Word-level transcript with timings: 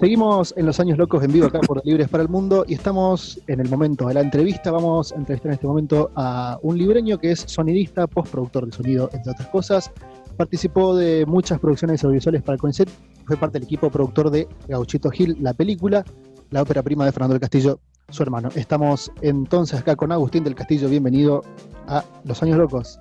Seguimos 0.00 0.54
en 0.56 0.64
los 0.64 0.80
años 0.80 0.96
locos 0.96 1.22
en 1.22 1.30
vivo 1.30 1.48
acá 1.48 1.60
por 1.60 1.84
Libres 1.84 2.08
para 2.08 2.22
el 2.22 2.30
Mundo 2.30 2.64
y 2.66 2.72
estamos 2.72 3.38
en 3.48 3.60
el 3.60 3.68
momento 3.68 4.08
de 4.08 4.14
la 4.14 4.22
entrevista. 4.22 4.70
Vamos 4.70 5.12
a 5.12 5.16
entrevistar 5.16 5.50
en 5.50 5.54
este 5.56 5.66
momento 5.66 6.10
a 6.16 6.58
un 6.62 6.78
libreño 6.78 7.18
que 7.18 7.32
es 7.32 7.40
sonidista, 7.40 8.06
postproductor 8.06 8.64
de 8.64 8.72
sonido, 8.72 9.10
entre 9.12 9.32
otras 9.32 9.48
cosas. 9.48 9.92
Participó 10.38 10.96
de 10.96 11.26
muchas 11.26 11.58
producciones 11.58 12.02
audiovisuales 12.02 12.42
para 12.42 12.54
el 12.54 12.60
CONICET, 12.62 12.88
fue 13.26 13.36
parte 13.36 13.58
del 13.58 13.64
equipo 13.64 13.90
productor 13.90 14.30
de 14.30 14.48
Gauchito 14.68 15.10
Gil, 15.10 15.36
la 15.38 15.52
película, 15.52 16.02
la 16.48 16.62
ópera 16.62 16.82
prima 16.82 17.04
de 17.04 17.12
Fernando 17.12 17.34
del 17.34 17.42
Castillo, 17.42 17.78
su 18.08 18.22
hermano. 18.22 18.48
Estamos 18.54 19.12
entonces 19.20 19.80
acá 19.80 19.96
con 19.96 20.12
Agustín 20.12 20.44
del 20.44 20.54
Castillo. 20.54 20.88
Bienvenido 20.88 21.42
a 21.88 22.02
Los 22.24 22.42
Años 22.42 22.56
Locos. 22.56 22.98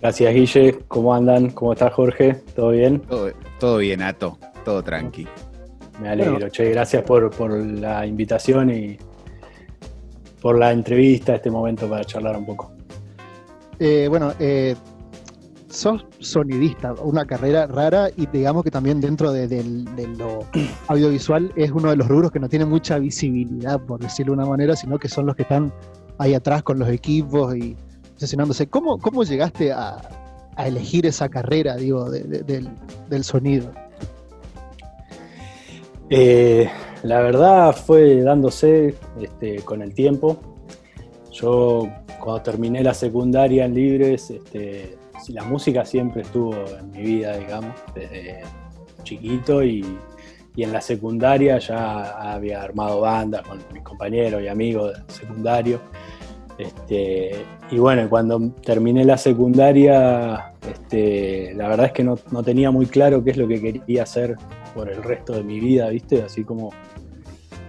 Gracias, 0.00 0.34
Guille. 0.34 0.80
¿Cómo 0.88 1.14
andan? 1.14 1.50
¿Cómo 1.50 1.72
está 1.72 1.88
Jorge? 1.88 2.42
¿Todo 2.56 2.70
bien? 2.70 3.00
Todo, 3.60 3.76
bien, 3.76 4.02
Ato. 4.02 4.36
Todo 4.64 4.82
tranqui. 4.82 5.26
Me 6.00 6.08
alegro, 6.08 6.48
che. 6.48 6.70
Gracias 6.70 7.02
por, 7.02 7.54
la 7.54 8.06
invitación 8.06 8.70
y 8.70 8.98
por 10.40 10.58
la 10.58 10.72
entrevista, 10.72 11.34
este 11.34 11.50
momento 11.50 11.88
para 11.88 12.04
charlar 12.04 12.36
un 12.36 12.46
poco. 12.46 12.72
Eh, 13.78 14.06
bueno, 14.08 14.32
eh, 14.38 14.74
sos 15.70 16.04
sonidista, 16.18 16.92
una 16.94 17.24
carrera 17.24 17.66
rara 17.66 18.10
y 18.16 18.26
digamos 18.26 18.64
que 18.64 18.70
también 18.70 19.00
dentro 19.00 19.32
de, 19.32 19.62
lo 20.18 20.40
audiovisual 20.88 21.52
es 21.56 21.70
uno 21.70 21.90
de 21.90 21.96
los 21.96 22.08
rubros 22.08 22.30
que 22.30 22.40
no 22.40 22.48
tiene 22.48 22.66
mucha 22.66 22.98
visibilidad, 22.98 23.80
por 23.80 24.00
decirlo 24.00 24.32
de 24.32 24.40
una 24.40 24.48
manera, 24.48 24.76
sino 24.76 24.98
que 24.98 25.08
son 25.08 25.26
los 25.26 25.36
que 25.36 25.42
están 25.42 25.72
ahí 26.18 26.34
atrás 26.34 26.62
con 26.62 26.78
los 26.78 26.88
equipos 26.88 27.56
y 27.56 27.76
sesionándose. 28.16 28.68
¿Cómo, 28.68 28.98
cómo 28.98 29.22
llegaste 29.24 29.72
a, 29.72 29.98
elegir 30.58 31.06
esa 31.06 31.30
carrera, 31.30 31.76
digo, 31.76 32.10
del, 32.10 33.24
sonido? 33.24 33.72
Eh, 36.10 36.68
la 37.04 37.20
verdad 37.20 37.72
fue 37.74 38.22
dándose 38.22 38.96
este, 39.20 39.56
con 39.62 39.80
el 39.80 39.94
tiempo. 39.94 40.38
Yo 41.30 41.88
cuando 42.18 42.42
terminé 42.42 42.82
la 42.82 42.94
secundaria 42.94 43.64
en 43.64 43.74
Libres, 43.74 44.30
este, 44.30 44.98
la 45.28 45.44
música 45.44 45.84
siempre 45.84 46.22
estuvo 46.22 46.52
en 46.78 46.90
mi 46.90 47.02
vida, 47.02 47.36
digamos, 47.36 47.74
desde 47.94 48.40
chiquito 49.04 49.62
y, 49.62 49.98
y 50.56 50.64
en 50.64 50.72
la 50.72 50.80
secundaria 50.80 51.58
ya 51.58 52.32
había 52.32 52.60
armado 52.60 53.00
bandas 53.00 53.42
con 53.42 53.58
mis 53.72 53.82
compañeros 53.82 54.42
y 54.42 54.48
amigos 54.48 54.92
del 54.92 55.04
secundario. 55.08 55.80
Este, 56.58 57.30
y 57.70 57.78
bueno, 57.78 58.06
cuando 58.10 58.50
terminé 58.62 59.04
la 59.04 59.16
secundaria, 59.16 60.52
la 60.92 61.68
verdad 61.68 61.86
es 61.86 61.92
que 61.92 62.04
no, 62.04 62.16
tenía 62.44 62.70
muy 62.70 62.86
claro 62.86 63.24
qué 63.24 63.30
es 63.30 63.36
lo 63.38 63.48
que 63.48 63.60
quería 63.60 64.02
hacer 64.02 64.36
por 64.74 64.90
el 64.90 65.02
resto 65.02 65.32
de 65.34 65.42
mi 65.42 65.60
vida, 65.60 65.88
¿viste? 65.88 66.22
Así 66.22 66.44
como 66.44 66.70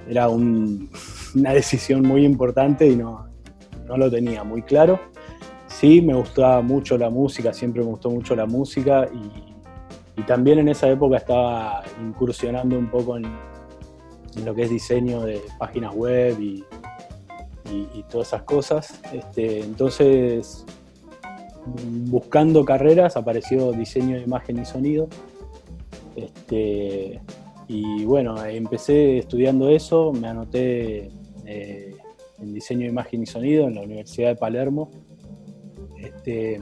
era 0.08 0.30
una 0.30 1.54
decisión 1.54 2.02
muy 2.02 2.26
importante 2.26 2.88
y 2.88 2.96
no, 2.96 3.28
no 3.88 3.98
lo 3.98 4.10
tenía 4.10 4.44
muy 4.44 4.62
claro. 4.62 5.00
Sí, 5.68 6.02
me 6.02 6.14
gustaba 6.14 6.62
mucho 6.62 6.98
la 6.98 7.10
música, 7.10 7.54
siempre 7.54 7.82
me 7.82 7.90
gustó 7.90 8.10
mucho 8.10 8.36
la 8.36 8.46
música 8.46 9.08
y, 9.14 10.22
y 10.22 10.24
también 10.24 10.60
en 10.60 10.70
esa 10.70 10.90
época 10.90 11.18
estaba 11.18 11.84
incursionando 12.02 12.78
un 12.78 12.90
poco 12.90 13.18
en, 13.18 13.26
en 14.36 14.46
lo 14.46 14.54
que 14.54 14.64
es 14.64 14.70
diseño 14.70 15.22
de 15.22 15.42
páginas 15.58 15.94
web 15.96 16.40
y, 16.40 16.64
y, 17.72 18.04
todas 18.10 18.28
esas 18.28 18.44
cosas. 18.44 19.00
Este, 19.14 19.62
entonces, 19.62 20.66
buscando 22.08 22.66
carreras, 22.66 23.18
apareció 23.18 23.72
diseño 23.72 24.18
de 24.18 24.24
imagen 24.24 24.60
y 24.60 24.66
sonido. 24.66 25.08
Este, 26.16 27.22
y 27.68 28.04
bueno, 28.06 28.44
empecé 28.46 29.20
estudiando 29.20 29.70
eso, 29.70 30.12
me 30.12 30.28
anoté 30.28 31.10
eh, 31.46 31.96
en 32.40 32.54
diseño 32.54 32.82
de 32.82 32.88
imagen 32.88 33.24
y 33.24 33.26
sonido 33.26 33.68
en 33.68 33.76
la 33.76 33.82
Universidad 33.82 34.30
de 34.30 34.36
Palermo. 34.36 34.90
Este, 35.98 36.62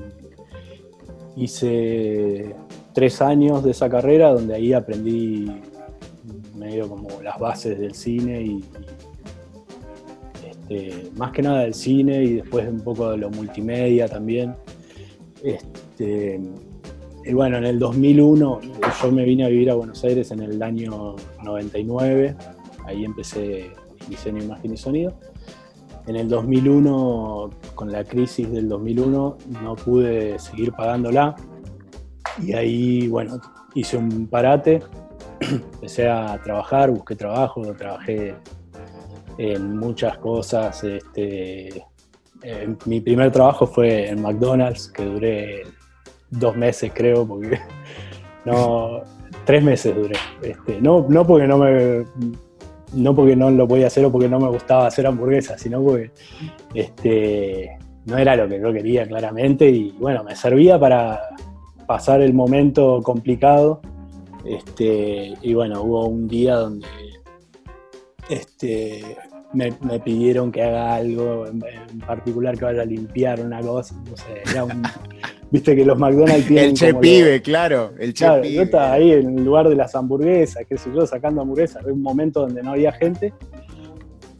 hice 1.36 2.56
tres 2.94 3.22
años 3.22 3.64
de 3.64 3.72
esa 3.72 3.90
carrera 3.90 4.34
donde 4.34 4.56
ahí 4.56 4.74
aprendí 4.74 5.50
medio 6.56 6.90
como 6.90 7.22
las 7.22 7.40
bases 7.40 7.80
del 7.80 7.96
cine 7.96 8.42
y, 8.42 8.64
este, 10.48 11.10
más 11.16 11.31
que 11.31 11.42
nada 11.42 11.62
del 11.62 11.74
cine 11.74 12.24
y 12.24 12.34
después 12.36 12.68
un 12.68 12.81
poco 12.81 13.12
de 13.12 13.18
lo 13.18 13.30
multimedia 13.30 14.08
también. 14.08 14.54
Y 17.25 17.34
bueno, 17.34 17.57
en 17.57 17.66
el 17.66 17.80
2001 17.80 18.62
yo 19.02 19.12
me 19.12 19.24
vine 19.24 19.46
a 19.46 19.50
vivir 19.50 19.69
a 19.69 19.75
Buenos 19.75 20.03
Aires 20.03 20.31
en 20.31 20.41
el 20.41 20.62
año 20.62 21.16
99, 21.44 22.35
ahí 22.85 23.06
empecé 23.06 23.72
diseño, 24.07 24.44
imagen 24.44 24.74
y 24.74 24.78
sonido. 24.78 25.13
En 26.07 26.16
el 26.16 26.28
2001, 26.28 27.50
con 27.75 27.91
la 27.91 28.03
crisis 28.03 28.52
del 28.52 28.68
2001, 28.68 29.38
no 29.62 29.75
pude 29.75 30.40
seguir 30.40 30.72
pagándola 30.72 31.35
y 32.41 32.53
ahí, 32.53 33.07
bueno, 33.07 33.40
hice 33.75 33.97
un 33.97 34.28
parate, 34.28 34.81
empecé 35.40 36.07
a 36.07 36.40
trabajar, 36.41 36.90
busqué 36.90 37.16
trabajo, 37.16 37.62
trabajé 37.74 38.36
en 39.38 39.78
muchas 39.78 40.18
cosas. 40.18 40.84
Este, 40.84 41.86
mi 42.86 43.01
primer 43.01 43.31
trabajo 43.31 43.68
fue 43.68 44.09
en 44.09 44.22
McDonald's, 44.22 44.88
que 44.90 45.06
duré 45.06 45.63
dos 46.31 46.56
meses 46.56 46.91
creo, 46.94 47.28
porque 47.28 47.59
no, 48.45 49.01
tres 49.45 49.63
meses 49.63 49.95
duré. 49.95 50.16
Este, 50.41 50.81
no, 50.81 51.06
no 51.09 51.25
porque 51.25 51.47
no 51.47 51.57
me 51.57 52.06
no 52.94 53.16
porque 53.16 53.35
no 53.35 53.51
lo 53.51 53.67
podía 53.67 53.88
hacer 53.88 54.06
o 54.06 54.12
porque 54.12 54.28
no 54.28 54.39
me 54.39 54.47
gustaba 54.47 54.88
hacer 54.88 55.06
hamburguesas, 55.06 55.62
sino 55.62 55.81
porque 55.84 56.12
este, 56.73 57.78
no 58.06 58.18
era 58.18 58.35
lo 58.35 58.47
que 58.47 58.59
yo 58.59 58.73
quería 58.73 59.07
claramente 59.07 59.69
y 59.69 59.91
bueno, 60.00 60.23
me 60.23 60.35
servía 60.35 60.79
para 60.79 61.22
pasar 61.85 62.22
el 62.22 62.34
momento 62.34 63.01
complicado. 63.03 63.81
Este, 64.45 65.34
y 65.41 65.53
bueno, 65.53 65.81
hubo 65.84 66.07
un 66.07 66.28
día 66.28 66.56
donde 66.56 66.88
este, 68.29 69.18
me, 69.53 69.72
pidieron 70.00 70.51
que 70.51 70.63
haga 70.63 70.95
algo 70.95 71.47
en, 71.47 71.59
particular, 72.06 72.57
que 72.57 72.66
vaya 72.66 72.84
a 72.84 72.85
limpiar 72.85 73.41
una 73.41 73.59
cosa, 73.62 73.95
no 74.09 74.16
sé, 74.16 74.41
era 74.50 74.63
un... 74.63 74.84
Viste 75.52 75.76
que 75.76 75.84
los 75.84 75.98
McDonald's 75.98 76.48
tienen. 76.48 76.70
El 76.70 76.74
che 76.76 76.94
pibe, 76.94 77.42
claro. 77.42 77.94
El 77.98 78.14
che 78.14 78.26
claro, 78.26 78.44
Yo 78.44 78.62
estaba 78.62 78.94
ahí 78.94 79.12
en 79.12 79.40
el 79.40 79.46
lugar 79.46 79.68
de 79.68 79.76
las 79.76 79.96
hamburguesas, 79.96 80.64
qué 80.68 80.78
sé 80.78 80.92
yo, 80.94 81.06
sacando 81.08 81.42
hamburguesas. 81.42 81.84
Era 81.84 81.94
un 81.94 82.02
momento 82.02 82.42
donde 82.42 82.62
no 82.62 82.72
había 82.72 82.92
gente. 82.92 83.34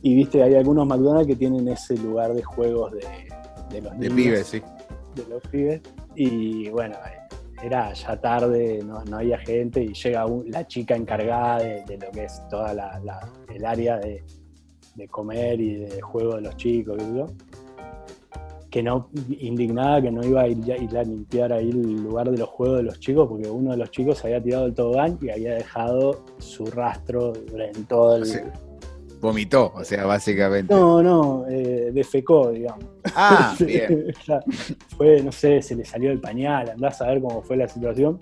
Y 0.02 0.16
viste, 0.16 0.44
hay 0.44 0.56
algunos 0.56 0.88
McDonald's 0.88 1.28
que 1.28 1.36
tienen 1.36 1.68
ese 1.68 1.98
lugar 1.98 2.34
de 2.34 2.44
juegos 2.44 2.94
de, 2.94 3.82
los 3.82 4.00
De 4.00 4.10
pibes, 4.12 4.48
sí. 4.48 4.62
De 5.16 5.26
los 5.28 5.42
pibes. 5.48 5.82
Y 6.16 6.70
bueno, 6.70 6.96
era 7.62 7.92
ya 7.94 8.20
tarde, 8.20 8.80
no, 8.86 9.18
había 9.18 9.40
gente. 9.40 9.84
Y 9.84 9.94
llega 9.94 10.26
la 10.48 10.68
chica 10.68 10.96
encargada 10.96 11.60
de, 11.60 11.98
lo 11.98 12.12
que 12.12 12.26
es 12.26 12.42
toda 12.50 12.74
la, 12.74 13.02
el 13.54 13.66
área 13.66 13.98
de, 13.98 14.24
de 14.96 15.08
comer 15.08 15.60
y 15.60 15.76
de 15.76 16.02
juego 16.02 16.36
de 16.36 16.42
los 16.42 16.56
chicos, 16.58 16.98
que 18.70 18.84
no, 18.84 19.10
indignada 19.40 20.02
que 20.02 20.12
no 20.12 20.24
iba 20.24 20.42
a 20.42 20.48
ir, 20.48 20.98
a 20.98 21.04
limpiar 21.04 21.54
ahí 21.54 21.70
el 21.70 22.04
lugar 22.04 22.30
de 22.30 22.38
los 22.38 22.50
juegos 22.50 22.78
de 22.78 22.84
los 22.84 23.00
chicos, 23.00 23.28
porque 23.28 23.50
uno 23.50 23.72
de 23.72 23.78
los 23.78 23.92
chicos 23.92 24.24
había 24.24 24.42
tirado 24.42 24.66
el 24.66 24.74
tobogán 24.74 25.18
y 25.22 25.30
había 25.30 25.56
dejado 25.56 26.24
su 26.38 26.66
rastro 26.66 27.34
en 27.54 27.86
todo 27.86 28.18
el. 28.18 28.24
vomitó, 29.20 29.74
o 29.76 29.84
sea, 29.84 30.06
básicamente. 30.06 30.74
No, 30.74 31.02
no, 31.02 31.46
eh, 31.50 31.92
defecó, 31.94 32.52
digamos. 32.52 32.86
Ah, 33.16 33.56
bien. 33.66 34.14
fue, 34.98 35.22
no 35.24 35.32
sé, 35.32 35.62
se 35.62 35.76
le 35.76 35.84
salió 35.84 36.12
el 36.12 36.20
pañal, 36.20 36.70
andás 36.70 37.02
a 37.02 37.08
ver 37.08 37.22
cómo 37.22 37.42
fue 37.42 37.58
la 37.58 37.68
situación 37.68 38.20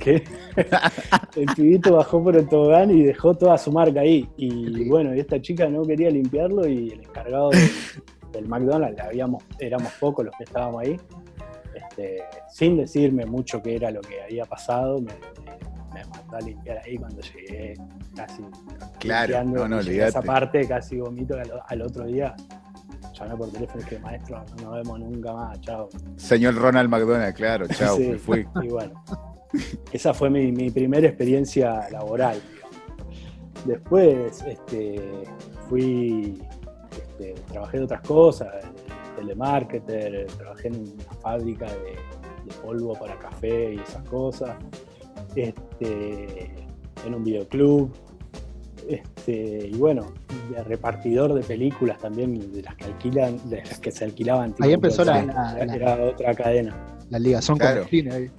que 0.00 0.24
el 1.36 1.46
pibito 1.54 1.94
bajó 1.94 2.22
por 2.22 2.36
el 2.36 2.48
tobogán 2.48 2.90
y 2.90 3.02
dejó 3.02 3.34
toda 3.34 3.56
su 3.58 3.72
marca 3.72 4.00
ahí. 4.00 4.28
Y 4.36 4.88
bueno, 4.88 5.12
esta 5.12 5.40
chica 5.40 5.68
no 5.68 5.82
quería 5.82 6.10
limpiarlo 6.10 6.66
y 6.66 6.90
el 6.90 7.00
encargado 7.00 7.50
del 8.36 8.48
McDonald's, 8.48 9.00
habíamos, 9.00 9.44
éramos 9.58 9.92
pocos 9.94 10.24
los 10.24 10.34
que 10.36 10.44
estábamos 10.44 10.82
ahí, 10.82 10.96
este, 11.74 12.22
sin 12.48 12.76
decirme 12.76 13.26
mucho 13.26 13.62
qué 13.62 13.76
era 13.76 13.90
lo 13.90 14.00
que 14.00 14.22
había 14.22 14.44
pasado, 14.44 15.00
me, 15.00 15.12
mandó 16.10 16.36
a 16.36 16.40
limpiar 16.40 16.78
ahí 16.84 16.98
cuando 16.98 17.22
llegué 17.22 17.74
casi 18.14 18.42
claro, 18.98 19.44
no, 19.44 19.66
no, 19.66 19.80
esa 19.80 20.20
parte 20.20 20.68
casi 20.68 20.98
vomito 20.98 21.36
al, 21.66 21.82
otro 21.82 22.04
día 22.04 22.34
llamé 23.14 23.34
por 23.34 23.50
teléfono 23.50 23.80
y 23.80 23.84
dije, 23.84 23.98
maestro, 24.00 24.44
no 24.58 24.62
nos 24.64 24.74
vemos 24.74 25.00
nunca 25.00 25.32
más, 25.32 25.60
chao. 25.62 25.88
Señor 26.16 26.54
Ronald 26.54 26.90
McDonald, 26.90 27.34
claro, 27.34 27.66
chao, 27.72 27.98
me 27.98 28.18
fui. 28.18 28.46
Y 28.62 28.68
bueno, 28.68 29.02
esa 29.92 30.12
fue 30.12 30.30
mi, 30.30 30.70
primera 30.70 31.06
experiencia 31.06 31.88
laboral. 31.90 32.40
Después 33.64 34.42
este, 34.46 35.24
fui, 35.68 36.42
este, 37.18 37.34
trabajé 37.52 37.78
en 37.78 37.84
otras 37.84 38.00
cosas, 38.02 38.48
telemarketer, 39.16 40.26
trabajé 40.38 40.68
en 40.68 40.74
una 40.74 41.12
fábrica 41.20 41.66
de, 41.66 41.96
polvo 42.62 42.94
para 42.94 43.18
café 43.18 43.74
y 43.74 43.78
esas 43.80 44.08
cosas. 44.08 44.56
Este, 45.34 46.50
en 47.04 47.14
un 47.14 47.24
videoclub. 47.24 47.90
Este, 48.88 49.66
y 49.66 49.76
bueno, 49.76 50.12
de 50.50 50.62
repartidor 50.62 51.34
de 51.34 51.42
películas 51.42 51.98
también, 51.98 52.52
de 52.52 52.62
las 52.62 52.76
que 52.76 52.84
alquilan, 52.84 53.50
de 53.50 53.56
las 53.64 53.80
que 53.80 53.90
se 53.90 54.04
alquilaban. 54.04 54.54
Ahí 54.60 54.74
empezó 54.74 55.04
la, 55.04 55.56
era 55.60 56.04
otra 56.04 56.34
cadena. 56.34 56.96
La 57.10 57.18
ligación 57.18 57.58
con 57.58 57.66
el 57.66 57.84
cine 57.86 58.14
ahí. 58.14 58.30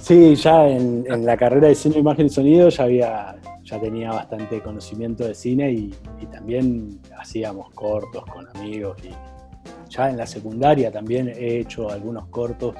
Sí, 0.00 0.36
ya 0.36 0.68
en, 0.68 1.24
la 1.24 1.36
carrera 1.36 1.68
de 1.68 1.74
cine, 1.74 1.98
imagen 1.98 2.26
y 2.26 2.28
sonido 2.28 2.68
ya 2.68 2.84
había, 2.84 3.36
ya 3.64 3.80
tenía 3.80 4.10
bastante 4.10 4.60
conocimiento 4.60 5.24
de 5.24 5.34
cine 5.34 5.72
y, 5.72 5.94
también 6.32 7.00
hacíamos 7.16 7.70
cortos 7.70 8.24
con 8.24 8.48
amigos 8.56 8.96
y 9.04 9.10
ya 9.88 10.10
en 10.10 10.16
la 10.16 10.26
secundaria 10.26 10.90
también 10.90 11.28
he 11.28 11.60
hecho 11.60 11.88
algunos 11.88 12.26
cortos, 12.26 12.74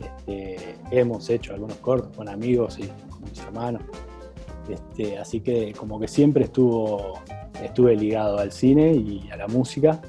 este, 0.00 0.76
hemos 0.90 1.28
hecho 1.28 1.52
algunos 1.52 1.76
cortos 1.76 2.16
con 2.16 2.28
amigos 2.28 2.78
y 2.78 2.86
con 3.10 3.22
mis 3.22 3.38
hermanos. 3.40 3.82
Este, 4.68 5.18
así 5.18 5.40
que 5.40 5.72
como 5.72 6.00
que 6.00 6.08
siempre 6.08 6.44
estuvo, 6.44 7.20
estuve 7.62 7.96
ligado 7.96 8.38
al 8.38 8.50
cine 8.50 8.94
y 8.94 9.28
a 9.30 9.36
la 9.36 9.46
música. 9.46 10.00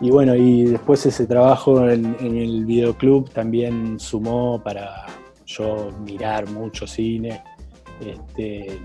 Y 0.00 0.10
bueno, 0.10 0.34
y 0.34 0.64
después 0.64 1.04
ese 1.04 1.26
trabajo 1.26 1.88
en, 1.88 2.16
en 2.20 2.36
el 2.36 2.64
videoclub 2.64 3.30
también 3.30 3.98
sumó 4.00 4.62
para, 4.62 5.06
yo 5.46 5.90
mirar 6.04 6.48
mucho 6.50 6.86
cine. 6.86 7.42
Este, 8.00 8.80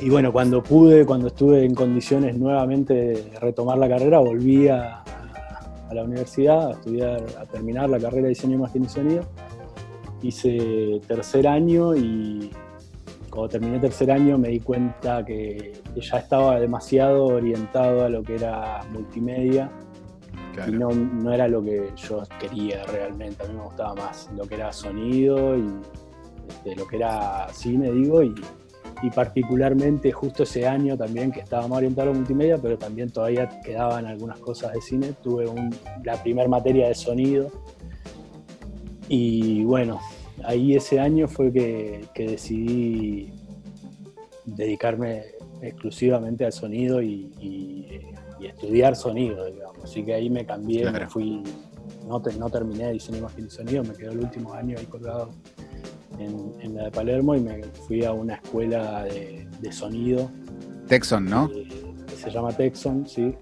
y 0.00 0.10
bueno, 0.10 0.32
cuando 0.32 0.62
pude, 0.62 1.04
cuando 1.04 1.26
estuve 1.28 1.64
en 1.64 1.74
condiciones 1.74 2.38
nuevamente 2.38 2.94
de 2.94 3.40
retomar 3.40 3.78
la 3.78 3.88
carrera, 3.88 4.20
volví 4.20 4.68
a, 4.68 5.02
la 5.90 6.04
universidad 6.04 6.68
a 6.68 6.72
estudiar, 6.72 7.24
a 7.40 7.46
terminar 7.46 7.88
la 7.88 7.98
carrera 7.98 8.24
de 8.24 8.28
diseño, 8.30 8.56
imagen 8.56 8.84
y 8.84 8.88
sonido. 8.88 9.22
Hice 10.22 11.00
tercer 11.06 11.48
año 11.48 11.96
y 11.96 12.50
cuando 13.30 13.48
terminé 13.48 13.78
tercer 13.78 14.10
año 14.10 14.36
me 14.36 14.48
di 14.48 14.60
cuenta 14.60 15.24
que 15.24 15.80
ya 15.96 16.18
estaba 16.18 16.60
demasiado 16.60 17.26
orientado 17.26 18.04
a 18.04 18.08
lo 18.08 18.22
que 18.22 18.34
era 18.34 18.80
multimedia 18.92 19.70
y 20.66 20.72
no, 20.72 21.32
era 21.32 21.48
lo 21.48 21.62
que 21.62 21.90
yo 21.96 22.22
quería 22.38 22.84
realmente. 22.84 23.44
A 23.44 23.48
mí 23.48 23.54
me 23.54 23.64
gustaba 23.64 23.94
más 23.94 24.28
lo 24.36 24.44
que 24.44 24.56
era 24.56 24.72
sonido 24.72 25.56
y 25.56 25.68
este, 26.48 26.74
lo 26.74 26.86
que 26.86 26.96
era 26.96 27.48
cine, 27.52 27.92
digo, 27.92 28.22
y, 28.22 28.34
particularmente 29.14 30.10
justo 30.10 30.42
ese 30.42 30.66
año 30.66 30.96
también 30.96 31.30
que 31.30 31.38
estaba 31.38 31.68
más 31.68 31.78
orientado 31.78 32.10
a 32.10 32.14
multimedia, 32.14 32.58
pero 32.58 32.76
también 32.76 33.10
todavía 33.10 33.48
quedaban 33.64 34.06
algunas 34.06 34.40
cosas 34.40 34.72
de 34.72 34.80
cine. 34.80 35.14
Tuve 35.22 35.46
la 36.02 36.20
primera 36.20 36.48
materia 36.48 36.88
de 36.88 36.96
sonido. 36.96 37.48
Y 39.08 39.62
bueno, 39.62 40.00
ahí 40.42 40.74
ese 40.74 40.98
año 40.98 41.28
fue 41.28 41.52
que, 41.52 42.08
decidí 42.16 43.32
dedicarme 44.44 45.26
exclusivamente 45.62 46.44
al 46.44 46.52
sonido 46.52 47.00
y, 47.00 48.04
estudiar 48.42 48.96
sonido, 48.96 49.44
Así 49.84 50.04
que 50.04 50.14
ahí 50.14 50.28
me 50.28 50.44
cambié, 50.44 50.90
me 50.90 51.06
fui, 51.06 51.42
no, 52.08 52.20
no 52.38 52.50
terminé 52.50 52.92
diseño, 52.92 53.18
imagen 53.18 53.46
y 53.46 53.50
sonido, 53.50 53.84
me 53.84 53.92
quedé 53.94 54.10
el 54.10 54.20
último 54.20 54.52
año 54.54 54.76
ahí 54.76 54.86
colgado 54.86 55.30
en, 56.18 56.74
la 56.74 56.84
de 56.84 56.90
Palermo 56.90 57.34
y 57.34 57.40
me 57.40 57.62
fui 57.86 58.04
a 58.04 58.12
una 58.12 58.34
escuela 58.34 59.04
de, 59.04 59.72
sonido. 59.72 60.30
Texon, 60.86 61.26
¿no? 61.26 61.50
Eh, 61.54 61.66
se 62.16 62.30
llama 62.30 62.52
Texon, 62.52 63.06
sí. 63.06 63.34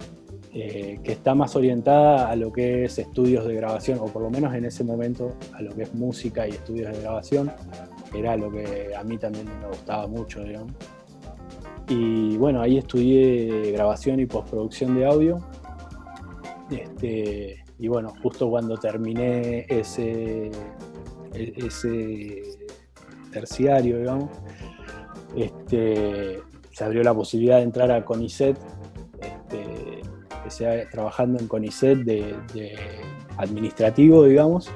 Eh, 0.53 1.01
que 1.05 1.13
está 1.13 1.35
más 1.35 1.55
orientada 1.55 2.31
a 2.31 2.37
lo 2.37 2.51
que 2.51 2.85
es 2.85 2.99
estudios 2.99 3.47
de 3.47 3.55
grabación, 3.55 3.99
o 4.01 4.07
por 4.07 4.23
lo 4.23 4.31
menos 4.31 4.55
en 4.55 4.65
ese 4.65 4.85
momento 4.85 5.37
a 5.53 5.61
lo 5.61 5.75
que 5.75 5.83
es 5.83 5.95
música 5.95 6.49
y 6.49 6.53
estudios 6.53 6.93
de 6.93 7.03
grabación, 7.03 7.53
que 8.11 8.21
era 8.21 8.37
lo 8.37 8.51
que 8.51 8.95
a 8.97 9.05
mí 9.05 9.19
también 9.19 9.45
me 9.61 9.69
gustaba 9.69 10.07
mucho, 10.07 10.43
digamos. 10.43 10.73
Y 11.89 12.37
bueno, 12.39 12.63
ahí 12.63 12.79
estudié 12.79 13.73
grabación 13.73 14.19
y 14.19 14.27
postproducción 14.27 14.97
de 14.97 15.07
audio 15.07 15.41
este, 16.71 17.65
y 17.79 17.89
bueno, 17.89 18.13
justo 18.23 18.49
cuando 18.51 18.77
terminé 18.77 19.67
ese, 19.69 20.51
e-, 21.35 21.53
ese 21.57 22.43
terciario, 23.41 23.99
digamos, 23.99 24.31
este, 25.37 26.41
se 26.73 26.85
abrió 26.85 27.03
la 27.03 27.13
posibilidad 27.13 27.59
de 27.59 27.65
entrar 27.65 27.91
a 27.91 28.05
CONICET. 28.05 28.57
Este, 29.21 30.01
empecé 30.37 30.87
trabajando 30.91 31.39
en 31.39 31.47
CONICET 31.47 31.99
de, 31.99 32.35
administrativo, 33.37 34.25
digamos. 34.25 34.71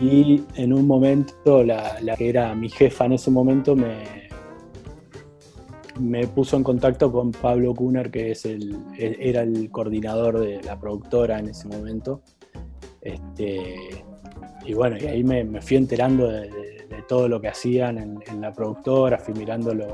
Y 0.00 0.42
en 0.54 0.72
un 0.72 0.86
momento, 0.86 1.62
la, 1.62 2.00
la, 2.00 2.16
que 2.16 2.30
era 2.30 2.54
mi 2.54 2.70
jefa 2.70 3.04
en 3.04 3.12
ese 3.12 3.30
momento 3.30 3.76
me, 3.76 4.28
me 6.00 6.26
puso 6.26 6.56
en 6.56 6.62
contacto 6.62 7.12
con 7.12 7.32
Pablo 7.32 7.74
Kuner, 7.74 8.10
que 8.10 8.30
es 8.30 8.46
el, 8.46 8.78
era 8.96 9.42
el 9.42 9.70
coordinador 9.70 10.40
de 10.40 10.62
la 10.62 10.78
productora 10.80 11.38
en 11.38 11.48
ese 11.48 11.68
momento. 11.68 12.22
Este, 13.02 14.02
y 14.64 14.74
bueno, 14.74 14.96
y 14.98 15.06
ahí 15.06 15.24
me, 15.24 15.60
fui 15.60 15.76
enterando 15.76 16.28
de, 16.28 16.77
todo 17.06 17.28
lo 17.28 17.40
que 17.40 17.48
hacían 17.48 17.98
en, 17.98 18.40
la 18.40 18.52
productora, 18.52 19.18
fui 19.18 19.34
mirando 19.34 19.74
los 19.74 19.88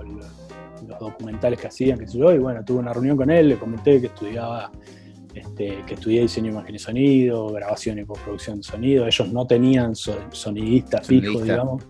documentales 0.99 1.61
que 1.61 1.69
hacían, 1.69 1.99
que 1.99 2.07
sé 2.07 2.19
yo, 2.19 2.33
y 2.33 2.39
bueno, 2.39 2.65
tuve 2.65 2.79
una 2.79 2.93
reunión 2.93 3.17
con 3.17 3.31
él, 3.31 3.49
le 3.49 3.57
comenté 3.57 4.01
que 4.01 4.09
estudiaba, 4.09 4.71
este, 5.35 5.83
que 5.87 5.95
estudié 5.95 6.23
diseño, 6.23 6.53
imagen 6.53 6.75
y 6.75 6.79
sonido, 6.79 7.49
grabación 7.49 7.99
y 7.99 8.05
postproducción 8.05 8.59
de 8.59 8.63
sonido. 8.63 9.07
Ellos 9.07 9.33
no 9.33 9.47
tenían 9.47 9.95
sonidistas 9.95 11.07
fijos, 11.07 11.43
digamos. 11.43 11.85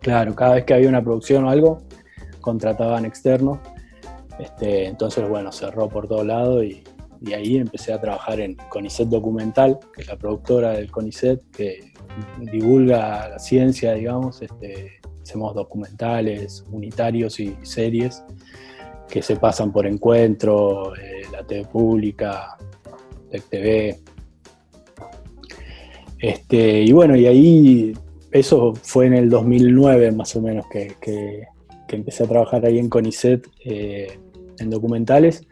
Claro, 0.00 0.34
cada 0.34 0.56
vez 0.56 0.64
que 0.64 0.74
había 0.74 0.88
una 0.88 1.02
producción 1.02 1.44
o 1.44 1.50
algo, 1.50 1.82
contrataban 2.40 3.06
externos. 3.06 3.58
Este, 4.38 4.86
entonces, 4.86 5.26
bueno, 5.28 5.50
cerró 5.50 5.88
por 5.88 6.08
todos 6.08 6.26
lados 6.26 6.64
y, 6.64 6.84
ahí 7.32 7.56
empecé 7.56 7.94
a 7.94 7.98
trabajar 7.98 8.38
en 8.40 8.54
CONICET 8.68 9.08
Documental, 9.08 9.78
que 9.94 10.02
es 10.02 10.08
la 10.08 10.16
productora 10.16 10.72
del 10.72 10.90
CONICET, 10.90 11.40
que 11.52 11.93
divulga 12.40 13.28
la 13.28 13.38
ciencia, 13.38 13.94
digamos. 13.94 14.42
Este, 14.42 15.00
hacemos 15.22 15.54
documentales 15.54 16.64
unitarios 16.70 17.40
y 17.40 17.56
series 17.62 18.22
que 19.08 19.22
se 19.22 19.36
pasan 19.36 19.72
por 19.72 19.86
encuentro, 19.86 20.94
eh, 20.96 21.22
la 21.30 21.46
TV 21.46 21.64
pública, 21.66 22.56
TEC 23.30 23.42
TV. 23.48 23.98
Este, 26.18 26.82
y 26.82 26.92
bueno, 26.92 27.16
y 27.16 27.26
ahí, 27.26 27.92
eso 28.32 28.74
fue 28.74 29.06
en 29.06 29.14
el 29.14 29.30
2009 29.30 30.12
más 30.12 30.34
o 30.36 30.40
menos 30.40 30.66
que, 30.70 30.96
que 31.00 31.46
empecé 31.94 32.24
a 32.24 32.28
trabajar 32.28 32.64
ahí 32.64 32.78
en 32.78 32.88
CONICET 32.88 33.46
eh, 33.64 34.18
en 34.58 34.70
documentales 34.70 35.46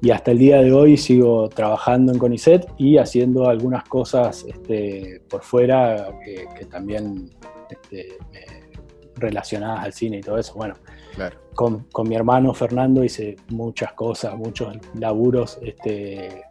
y 0.00 0.10
hasta 0.10 0.30
el 0.30 0.38
día 0.38 0.62
de 0.62 0.72
hoy 0.72 0.96
sigo 0.96 1.48
trabajando 1.48 2.12
en 2.12 2.18
CONICET 2.18 2.68
y 2.76 2.98
haciendo 2.98 3.48
algunas 3.48 3.84
cosas 3.84 4.44
este, 4.48 5.20
por 5.28 5.42
fuera 5.42 6.08
que, 6.24 6.64
también 6.66 7.30
este, 7.68 8.16
relacionadas 9.16 9.84
al 9.84 9.92
cine 9.92 10.18
y 10.18 10.20
todo 10.20 10.38
eso. 10.38 10.54
Bueno, 10.54 10.74
con, 11.54 11.84
mi 12.04 12.14
hermano 12.14 12.54
Fernando 12.54 13.02
hice 13.02 13.36
muchas 13.48 13.92
cosas, 13.94 14.36
muchos 14.36 14.76
laburos 14.94 15.58
este, 15.62 16.44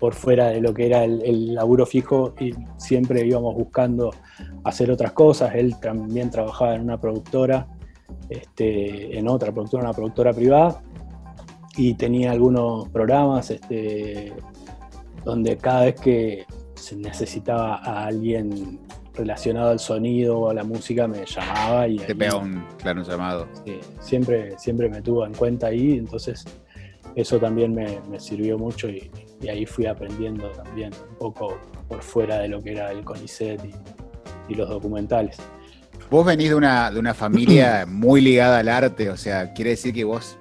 por 0.00 0.14
fuera 0.14 0.48
de 0.48 0.60
lo 0.60 0.74
que 0.74 0.86
era 0.86 1.04
el, 1.04 1.22
el, 1.22 1.54
laburo 1.54 1.86
fijo 1.86 2.34
y 2.40 2.52
siempre 2.76 3.24
íbamos 3.24 3.54
buscando 3.54 4.10
hacer 4.64 4.90
otras 4.90 5.12
cosas. 5.12 5.54
Él 5.54 5.78
también 5.78 6.30
trabajaba 6.30 6.74
en 6.74 6.82
una 6.82 7.00
productora 7.00 7.68
este, 8.28 9.18
en 9.18 9.28
otra 9.28 9.52
productora, 9.52 9.84
una 9.84 9.92
productora 9.92 10.32
privada, 10.32 10.82
y 11.76 11.94
tenía 11.94 12.32
algunos 12.32 12.88
programas 12.88 13.50
este, 13.50 14.32
donde 15.24 15.56
cada 15.56 15.84
vez 15.84 16.00
que 16.00 16.46
se 16.74 16.96
necesitaba 16.96 17.76
a 17.76 18.06
alguien 18.06 18.80
relacionado 19.14 19.70
al 19.70 19.78
sonido 19.78 20.38
o 20.38 20.50
a 20.50 20.54
la 20.54 20.64
música 20.64 21.06
me 21.06 21.24
llamaba 21.26 21.88
y 21.88 21.96
te 21.96 22.14
pega 22.14 22.36
un 22.36 22.64
claro 22.78 23.02
llamado. 23.02 23.46
Siempre 24.00 24.58
siempre 24.58 24.88
me 24.88 25.02
tuvo 25.02 25.26
en 25.26 25.34
cuenta 25.34 25.66
ahí 25.66 25.98
entonces 25.98 26.44
eso 27.16 27.38
también 27.38 27.74
me, 27.74 27.98
sirvió 28.18 28.58
mucho 28.58 28.88
y, 28.88 29.10
ahí 29.48 29.66
fui 29.66 29.86
aprendiendo 29.86 30.48
también 30.50 30.92
un 31.10 31.16
poco 31.16 31.58
por 31.88 32.02
fuera 32.02 32.38
de 32.40 32.48
lo 32.48 32.62
que 32.62 32.72
era 32.72 32.92
el 32.92 33.04
CONICET 33.04 33.60
y 34.48 34.54
los 34.54 34.68
documentales. 34.68 35.38
Vos 36.10 36.26
venís 36.26 36.50
de 36.50 36.56
una, 36.56 36.90
de 36.90 36.98
una 36.98 37.14
familia 37.14 37.86
muy 37.88 38.20
ligada 38.20 38.58
al 38.58 38.68
arte, 38.68 39.10
o 39.10 39.16
sea, 39.16 39.52
quiere 39.54 39.70
decir 39.70 39.94
que 39.94 40.04
vos 40.04 40.38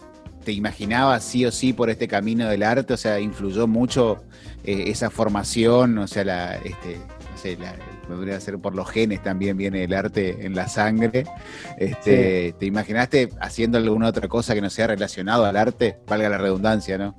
te 0.50 0.54
imaginabas 0.54 1.24
sí 1.24 1.46
o 1.46 1.52
sí 1.52 1.74
por 1.74 1.92
este 1.92 2.08
camino 2.08 2.50
del 2.50 2.64
arte, 2.64 2.92
o 2.92 2.98
sea, 2.98 3.20
influyó 3.20 3.68
mucho 3.68 4.18
eh, 4.64 4.86
esa 4.88 5.12
formación, 5.12 6.00
o 6.00 6.08
sea, 6.08 6.24
la, 6.24 6.56
este, 6.56 6.96
no 6.96 7.38
sé, 7.38 7.56
la, 7.56 7.76
podría 8.08 8.40
ser 8.40 8.58
por 8.58 8.74
los 8.74 8.90
genes 8.90 9.22
también 9.22 9.58
viene 9.58 9.84
el 9.84 9.94
arte 9.94 10.44
en 10.44 10.56
la 10.56 10.68
sangre. 10.68 11.26
Este, 11.78 12.56
¿Te 12.58 12.66
imaginaste 12.66 13.30
haciendo 13.40 13.78
alguna 13.78 14.08
otra 14.08 14.28
cosa 14.28 14.56
que 14.56 14.62
no 14.62 14.72
sea 14.72 14.88
relacionado 14.88 15.46
al 15.46 15.56
arte? 15.56 16.00
Valga 16.08 16.30
la 16.30 16.40
redundancia, 16.40 16.98
¿no? 16.98 17.14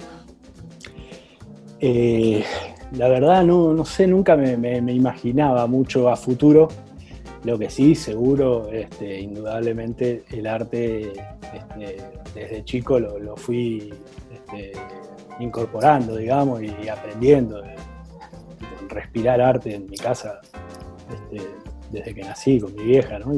Eh, 1.78 2.44
la 2.90 3.08
verdad, 3.08 3.44
no, 3.44 3.72
no 3.72 3.84
sé, 3.84 4.08
nunca 4.08 4.34
me, 4.34 4.56
me, 4.56 4.92
imaginaba 4.92 5.68
mucho 5.68 6.08
a 6.08 6.16
futuro 6.16 6.66
Lo 7.44 7.58
que 7.58 7.70
sí, 7.70 7.94
seguro, 7.94 8.68
este, 8.70 9.20
indudablemente, 9.20 10.24
el 10.30 10.46
arte 10.46 11.12
este, 11.54 11.96
desde 12.34 12.64
chico 12.64 13.00
lo, 13.00 13.36
fui 13.36 13.92
este, 14.32 14.72
incorporando, 15.38 16.16
digamos, 16.16 16.62
y, 16.62 16.88
aprendiendo. 16.88 17.62
respirar 18.88 19.40
arte 19.40 19.74
en 19.74 19.88
mi 19.88 19.96
casa 19.96 20.40
desde 21.90 22.14
que 22.14 22.22
nací 22.22 22.60
con 22.60 22.74
mi 22.74 22.84
vieja, 22.84 23.18
¿no? 23.18 23.32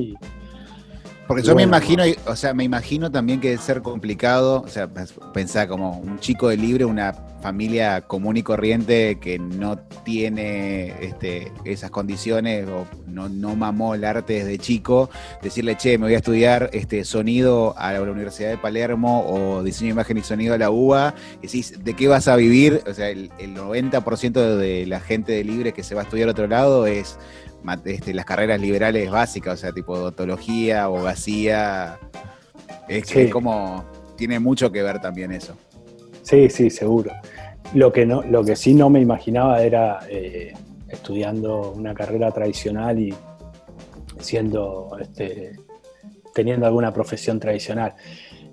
Porque 1.27 1.43
yo 1.43 1.55
me 1.55 1.63
imagino, 1.63 2.03
o 2.27 2.37
sea, 2.37 2.53
me 2.53 2.65
imagino 2.65 3.11
también 3.11 3.41
que 3.41 3.51
debe 3.51 3.63
ser 3.63 3.83
complicado, 3.83 4.63
o 4.63 4.69
sea, 4.69 4.89
pensar 5.33 5.69
como 5.69 5.99
un 5.99 6.19
chico 6.19 6.49
de 6.49 6.57
libre, 6.57 6.85
una 6.85 7.15
familia 7.43 8.03
común 8.03 8.37
y 8.37 8.43
corriente 8.43 9.19
que 9.21 9.39
no 9.39 9.79
tiene 10.05 10.95
este, 11.05 11.53
esas 11.65 11.91
condiciones 11.91 12.69
o 12.69 12.87
no, 13.07 13.29
no, 13.29 13.57
mamó 13.57 13.95
el 13.95 14.05
arte 14.05 14.45
desde 14.45 14.59
chico, 14.59 15.11
decirle, 15.43 15.77
che, 15.77 15.99
me 15.99 16.07
voy 16.07 16.15
a 16.15 16.19
estudiar 16.19 16.71
este, 16.73 17.05
sonido 17.05 17.75
a 17.77 17.93
la 17.93 18.01
Universidad 18.01 18.51
de 18.51 18.59
Palermo 18.59 19.27
o 19.27 19.63
diseño 19.63 19.89
de 19.89 19.93
imagen 19.93 20.19
y 20.19 20.23
sonido 20.23 20.55
a 20.55 20.59
la 20.59 20.71
UBA, 20.71 21.15
y 21.41 21.47
decís, 21.47 21.85
¿de 21.85 21.95
qué 21.95 22.09
vas 22.09 22.29
a 22.29 22.37
vivir? 22.37 22.83
O 22.89 22.95
sea, 22.95 23.11
el, 23.11 23.31
el 23.39 23.55
90% 23.55 24.57
de 24.57 24.87
la 24.87 25.01
gente 25.01 25.33
de 25.33 25.45
libre 25.45 25.73
que 25.73 25.83
se 25.83 25.95
va 25.95 26.03
a 26.03 26.05
estudiar 26.05 26.29
a 26.29 26.33
otro 26.33 26.47
lado 26.47 26.87
es 26.87 27.19
este, 27.85 28.15
las 28.15 28.25
carreras 28.25 28.61
liberales 28.61 29.11
básicas, 29.11 29.55
o 29.55 29.57
sea, 29.57 29.73
tipo 29.73 29.95
odontología, 29.95 30.85
abogacía. 30.85 31.99
Es 32.89 33.07
que 33.07 33.31
como 33.31 33.85
tiene 34.17 34.39
mucho 34.39 34.71
que 34.71 34.83
ver 34.83 35.01
también 35.01 35.33
eso. 35.33 35.57
Sí, 36.23 36.49
sí, 36.49 36.71
seguro. 36.71 37.13
Lo 37.75 37.93
que, 37.93 38.07
no, 38.07 38.23
lo 38.23 38.45
que 38.45 38.57
sí 38.57 38.75
no 38.75 38.91
me 38.91 39.01
imaginaba 39.01 39.63
era 39.63 40.01
eh, 40.09 40.53
estudiando 40.89 41.73
una 41.73 41.95
carrera 41.95 42.31
tradicional 42.31 42.99
y 42.99 43.15
siendo, 44.19 44.97
este, 45.01 45.59
teniendo 46.35 46.67
alguna 46.67 46.93
profesión 46.93 47.41
tradicional. 47.41 47.95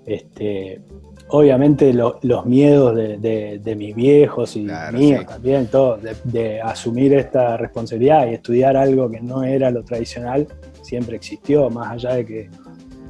Este, 0.06 0.80
obviamente 1.28 1.92
los 1.92 2.46
miedos 2.46 2.94
de, 2.96 3.74
mis 3.76 3.94
viejos 3.94 4.56
y 4.56 4.66
míos 4.92 5.26
también, 5.26 5.66
todo, 5.68 5.98
de, 6.24 6.60
asumir 6.60 7.14
esta 7.14 7.56
responsabilidad 7.56 8.28
y 8.28 8.34
estudiar 8.34 8.76
algo 8.76 9.10
que 9.10 9.20
no 9.20 9.44
era 9.44 9.70
lo 9.70 9.84
tradicional, 9.84 10.46
siempre 10.82 11.16
existió, 11.16 11.70
más 11.70 11.92
allá 11.92 12.14
de 12.16 12.26
que 12.26 12.50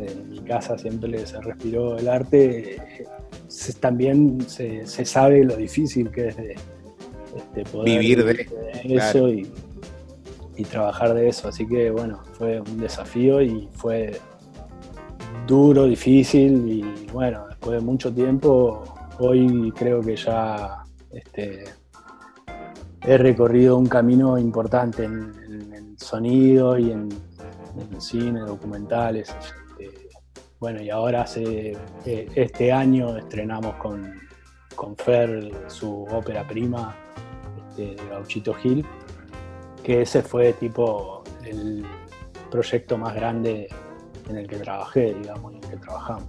en 0.00 0.30
mi 0.30 0.40
casa 0.40 0.78
siempre 0.78 1.26
se 1.26 1.40
respiró 1.40 1.98
el 1.98 2.08
arte, 2.08 2.76
también 3.80 4.40
se, 4.46 4.86
sabe 4.86 5.44
lo 5.44 5.56
difícil 5.56 6.10
que 6.10 6.28
es 6.28 6.36
de, 6.36 6.56
poder 7.70 7.98
vivir 8.00 8.24
de, 8.24 8.46
eso 8.84 9.28
y, 9.28 9.50
y 10.56 10.64
trabajar 10.64 11.14
de 11.14 11.28
eso. 11.28 11.48
Así 11.48 11.66
que 11.66 11.90
bueno, 11.90 12.22
fue 12.32 12.60
un 12.60 12.78
desafío 12.78 13.40
y 13.42 13.68
fue 13.72 14.18
duro, 15.50 15.84
difícil 15.84 16.68
y 16.68 17.06
bueno, 17.12 17.48
después 17.48 17.80
de 17.80 17.84
mucho 17.84 18.14
tiempo, 18.14 18.84
hoy 19.18 19.72
creo 19.76 20.00
que 20.00 20.14
ya 20.14 20.84
este, 21.10 21.64
he 23.02 23.18
recorrido 23.18 23.76
un 23.76 23.86
camino 23.86 24.38
importante 24.38 25.04
en, 25.04 25.98
sonido 25.98 26.78
y 26.78 26.92
en, 26.92 27.08
cine, 27.98 28.40
documentales. 28.40 29.34
Este, 29.78 30.08
bueno, 30.60 30.80
y 30.80 30.88
ahora 30.88 31.22
hace 31.22 31.76
eh, 32.06 32.28
este 32.34 32.72
año 32.72 33.16
estrenamos 33.16 33.74
con, 33.74 34.14
con 34.76 34.96
Fer 34.96 35.50
su 35.66 36.04
ópera 36.12 36.46
prima, 36.46 36.94
este, 37.68 37.96
Gauchito 38.08 38.54
Gil, 38.54 38.86
que 39.82 40.02
ese 40.02 40.22
fue 40.22 40.52
tipo 40.52 41.24
el 41.44 41.84
proyecto 42.50 42.96
más 42.96 43.14
grande 43.14 43.68
en 44.30 44.38
el 44.38 44.46
que 44.46 44.56
trabajé, 44.56 45.14
digamos, 45.14 45.52
en 45.52 45.64
el 45.64 45.70
que 45.70 45.76
trabajamos. 45.76 46.24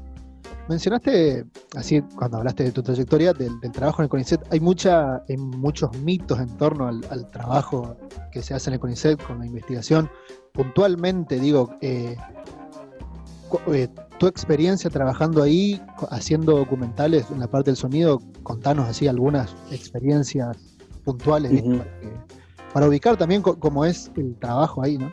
Mencionaste, 0.67 1.45
así 1.75 2.01
cuando 2.15 2.37
hablaste 2.37 2.63
de 2.63 2.71
tu 2.71 2.83
trayectoria, 2.83 3.33
del, 3.33 3.59
trabajo 3.71 4.01
en 4.01 4.05
el 4.05 4.09
CONICET, 4.09 4.41
hay, 4.51 4.59
mucha, 4.59 5.23
muchos 5.37 5.97
mitos 5.99 6.39
en 6.39 6.47
torno 6.57 6.87
al, 6.87 7.31
trabajo 7.31 7.97
que 8.31 8.41
se 8.41 8.53
hace 8.53 8.69
en 8.69 8.75
el 8.75 8.79
CONICET 8.79 9.21
con 9.25 9.39
la 9.39 9.45
investigación. 9.45 10.09
Puntualmente, 10.53 11.39
digo, 11.39 11.73
eh, 11.81 12.15
eh, 13.73 13.87
tu 14.19 14.27
experiencia 14.27 14.89
trabajando 14.89 15.41
ahí, 15.41 15.81
haciendo 16.09 16.57
documentales 16.57 17.29
en 17.31 17.39
la 17.39 17.47
parte 17.47 17.71
del 17.71 17.77
sonido, 17.77 18.19
contanos 18.43 18.87
así 18.87 19.07
algunas 19.07 19.55
experiencias 19.71 20.57
puntuales 21.03 21.63
para, 22.73 22.87
ubicar 22.87 23.17
también 23.17 23.41
cómo 23.41 23.83
es 23.83 24.11
el 24.15 24.35
trabajo 24.35 24.83
ahí, 24.83 24.97
¿no? 24.97 25.09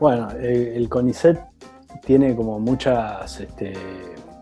Bueno, 0.00 0.30
el 0.30 0.88
CONICET 0.88 1.38
tiene 2.06 2.34
como 2.34 2.58
muchas 2.58 3.38
este, 3.38 3.74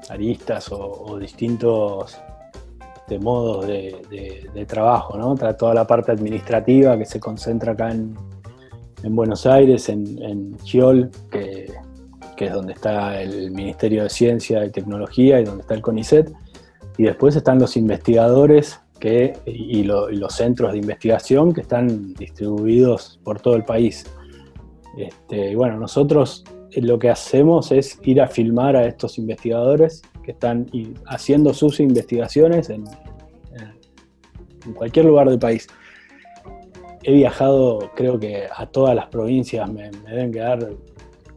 aristas 0.09 0.71
o, 0.71 1.19
distintos 1.19 2.17
este, 2.97 3.19
modos 3.19 3.67
de, 3.67 4.65
trabajo, 4.69 5.19
¿no? 5.19 5.35
Toda 5.55 5.75
la 5.75 5.85
parte 5.85 6.13
administrativa 6.13 6.97
que 6.97 7.05
se 7.05 7.19
concentra 7.19 7.73
acá 7.73 7.91
en, 7.91 8.17
Buenos 9.17 9.47
Aires, 9.47 9.89
en, 9.89 10.23
en 10.23 10.57
Chiol, 10.59 11.11
que, 11.31 11.67
es 12.39 12.53
donde 12.53 12.75
está 12.75 13.21
el 13.21 13.51
Ministerio 13.51 14.05
de 14.05 14.11
Ciencia 14.11 14.65
y 14.65 14.71
Tecnología 14.71 15.41
y 15.41 15.45
donde 15.45 15.63
está 15.63 15.75
el 15.75 15.83
CONICET. 15.83 16.33
Y 16.97 17.03
después 17.05 17.35
están 17.35 17.59
los 17.59 17.77
investigadores 17.77 18.81
que, 19.01 19.37
y, 19.45 19.83
los 19.83 20.33
centros 20.33 20.73
de 20.73 20.79
investigación 20.79 21.53
que 21.53 21.63
están 21.63 22.15
distribuidos 22.15 23.19
por 23.25 23.41
todo 23.41 23.57
el 23.57 23.65
país. 23.65 24.05
Este, 24.99 25.55
bueno, 25.55 25.79
nosotros 25.79 26.45
eh, 26.73 26.83
lo 26.83 26.99
que 26.99 27.09
hacemos 27.09 27.71
es 27.71 28.01
ir 28.03 28.21
a 28.21 28.27
filmar 28.27 28.75
a 28.75 28.85
estos 28.85 29.17
investigadores 29.19 30.03
que 30.25 30.33
están 30.33 30.67
haciendo 31.07 31.55
sus 31.55 31.79
investigaciones 31.79 32.69
en, 32.69 32.85
cualquier 34.75 35.07
lugar 35.07 35.31
del 35.31 35.39
país. 35.39 35.67
He 37.03 37.13
viajado, 37.15 37.91
creo 37.95 38.19
que 38.19 38.49
a 38.55 38.67
todas 38.67 38.95
las 38.95 39.07
provincias, 39.07 39.71
me, 39.73 39.91
deben 40.07 40.31
quedar 40.31 40.69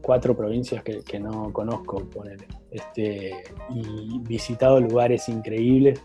cuatro 0.01 0.35
provincias 0.35 0.83
que, 0.83 1.19
no 1.19 1.53
conozco, 1.53 2.03
este, 2.71 3.31
y 3.69 4.19
visitado 4.19 4.81
lugares 4.81 5.29
increíbles 5.29 6.01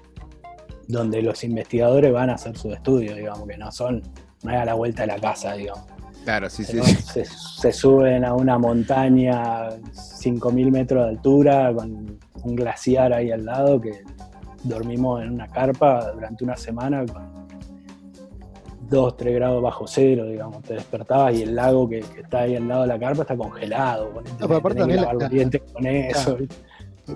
donde 0.87 1.21
los 1.21 1.43
investigadores 1.43 2.13
van 2.13 2.31
a 2.31 2.35
hacer 2.35 2.57
su 2.57 2.71
estudio, 2.71 3.17
digamos, 3.17 3.49
que 3.49 3.57
no 3.57 3.73
son, 3.73 4.03
no 4.45 4.53
es 4.53 4.59
a 4.59 4.65
la 4.67 4.75
vuelta 4.75 5.03
de 5.03 5.09
la 5.09 5.19
casa, 5.19 5.55
digamos 5.55 5.96
Claro, 6.27 6.51
sí, 6.51 6.65
sí. 6.65 6.81
Se, 7.61 7.73
suben 7.73 8.25
a 8.25 8.35
una 8.35 8.59
montaña 8.59 9.69
5.000 9.71 10.73
metros 10.73 11.05
de 11.05 11.11
altura 11.11 11.73
con 11.73 12.19
un 12.43 12.57
glaciar 12.57 13.13
ahí 13.13 13.31
al 13.31 13.45
lado 13.45 13.81
que 13.81 14.03
dormimos 14.65 15.23
en 15.23 15.35
una 15.35 15.47
carpa 15.47 16.11
durante 16.11 16.43
una 16.43 16.57
semana 16.57 17.07
con 17.07 17.47
2, 18.91 19.17
3 19.17 19.35
grados 19.37 19.63
bajo 19.63 19.87
cero, 19.87 20.27
digamos. 20.27 20.65
Te 20.65 20.75
despertabas 20.75 21.33
y 21.37 21.43
el 21.43 21.55
lago 21.55 21.89
que, 21.89 22.01
está 22.01 22.41
ahí 22.41 22.57
al 22.57 22.67
lado 22.67 22.83
de 22.83 22.89
la 22.89 22.99
carpa 22.99 23.23
está 23.23 23.37
congelado. 23.37 24.13
aparte 24.41 24.81
también 24.81 25.05
con 25.73 25.87
eso. 25.87 26.39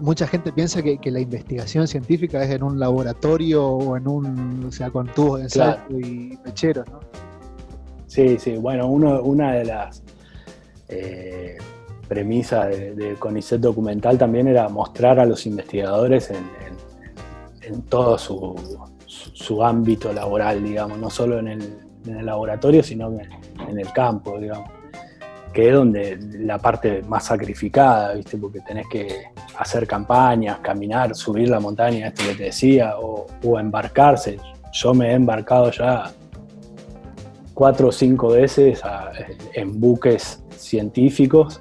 Mucha 0.01 0.29
gente 0.29 0.53
piensa 0.53 0.83
que, 0.83 1.01
la 1.11 1.19
investigación 1.19 1.89
científica 1.89 2.45
es 2.45 2.51
en 2.51 2.63
un 2.63 2.79
laboratorio 2.79 3.67
o 3.67 3.97
en 3.97 4.07
un, 4.07 4.65
o 4.69 4.71
sea, 4.71 4.89
con 4.91 5.09
tubos 5.09 5.39
de 5.39 5.45
ensayo 5.47 5.99
y 5.99 6.39
mecheros, 6.45 6.87
¿no? 6.89 7.01
Sí, 8.11 8.41
sí, 8.41 8.57
bueno, 8.57 8.89
una 8.89 9.53
de 9.53 9.65
las 9.65 10.03
eh, 10.89 11.57
premisas 12.09 12.69
de, 12.71 13.15
CONICET 13.17 13.61
documental 13.61 14.19
también 14.19 14.49
era 14.49 14.69
mostrar 14.69 15.21
a 15.21 15.25
los 15.25 15.47
investigadores 15.47 16.33
en, 16.33 17.83
todo 17.83 18.19
su, 18.19 19.65
ámbito 19.65 20.13
laboral, 20.13 20.61
digamos, 20.65 20.99
no 20.99 21.09
solo 21.09 21.39
en 21.39 21.47
el, 21.47 22.27
laboratorio, 22.27 22.83
sino 22.83 23.13
en, 23.13 23.79
el 23.79 23.93
campo, 23.93 24.41
digamos, 24.41 24.69
que 25.53 25.69
es 25.69 25.75
donde 25.75 26.19
la 26.33 26.59
parte 26.59 27.03
más 27.03 27.27
sacrificada, 27.27 28.15
¿viste? 28.15 28.37
Porque 28.39 28.59
tenés 28.67 28.89
que 28.89 29.27
hacer 29.57 29.87
campañas, 29.87 30.59
caminar, 30.59 31.15
subir 31.15 31.49
la 31.49 31.61
montaña, 31.61 32.09
esto 32.09 32.25
que 32.25 32.35
te 32.35 32.45
decía, 32.45 32.99
o, 32.99 33.29
o 33.45 33.61
embarcarse. 33.61 34.37
Yo 34.73 34.95
me 34.95 35.13
he 35.13 35.15
embarcado 35.15 35.71
ya 35.71 36.11
cuatro 37.61 37.89
o 37.89 37.93
cinco 37.93 38.29
veces 38.29 38.81
en 39.53 39.79
buques 39.79 40.43
científicos 40.57 41.61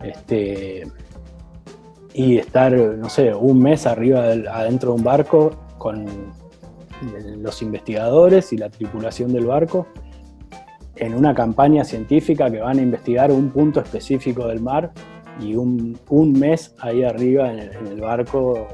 este, 0.00 0.86
y 2.14 2.38
estar, 2.38 2.72
no 2.72 3.08
sé, 3.08 3.34
un 3.34 3.60
mes 3.60 3.84
arriba 3.88 4.20
adentro 4.20 4.90
de 4.90 4.98
un 4.98 5.02
barco 5.02 5.50
con 5.78 6.06
los 7.38 7.60
investigadores 7.60 8.52
y 8.52 8.56
la 8.56 8.70
tripulación 8.70 9.32
del 9.32 9.46
barco 9.46 9.88
en 10.94 11.12
una 11.12 11.34
campaña 11.34 11.84
científica 11.84 12.48
que 12.48 12.60
van 12.60 12.78
a 12.78 12.82
investigar 12.82 13.32
un 13.32 13.50
punto 13.50 13.80
específico 13.80 14.46
del 14.46 14.60
mar 14.60 14.92
y 15.40 15.56
un, 15.56 15.98
mes 16.38 16.72
ahí 16.78 17.02
arriba 17.02 17.52
en 17.52 17.58
el, 17.58 18.00
barco 18.00 18.68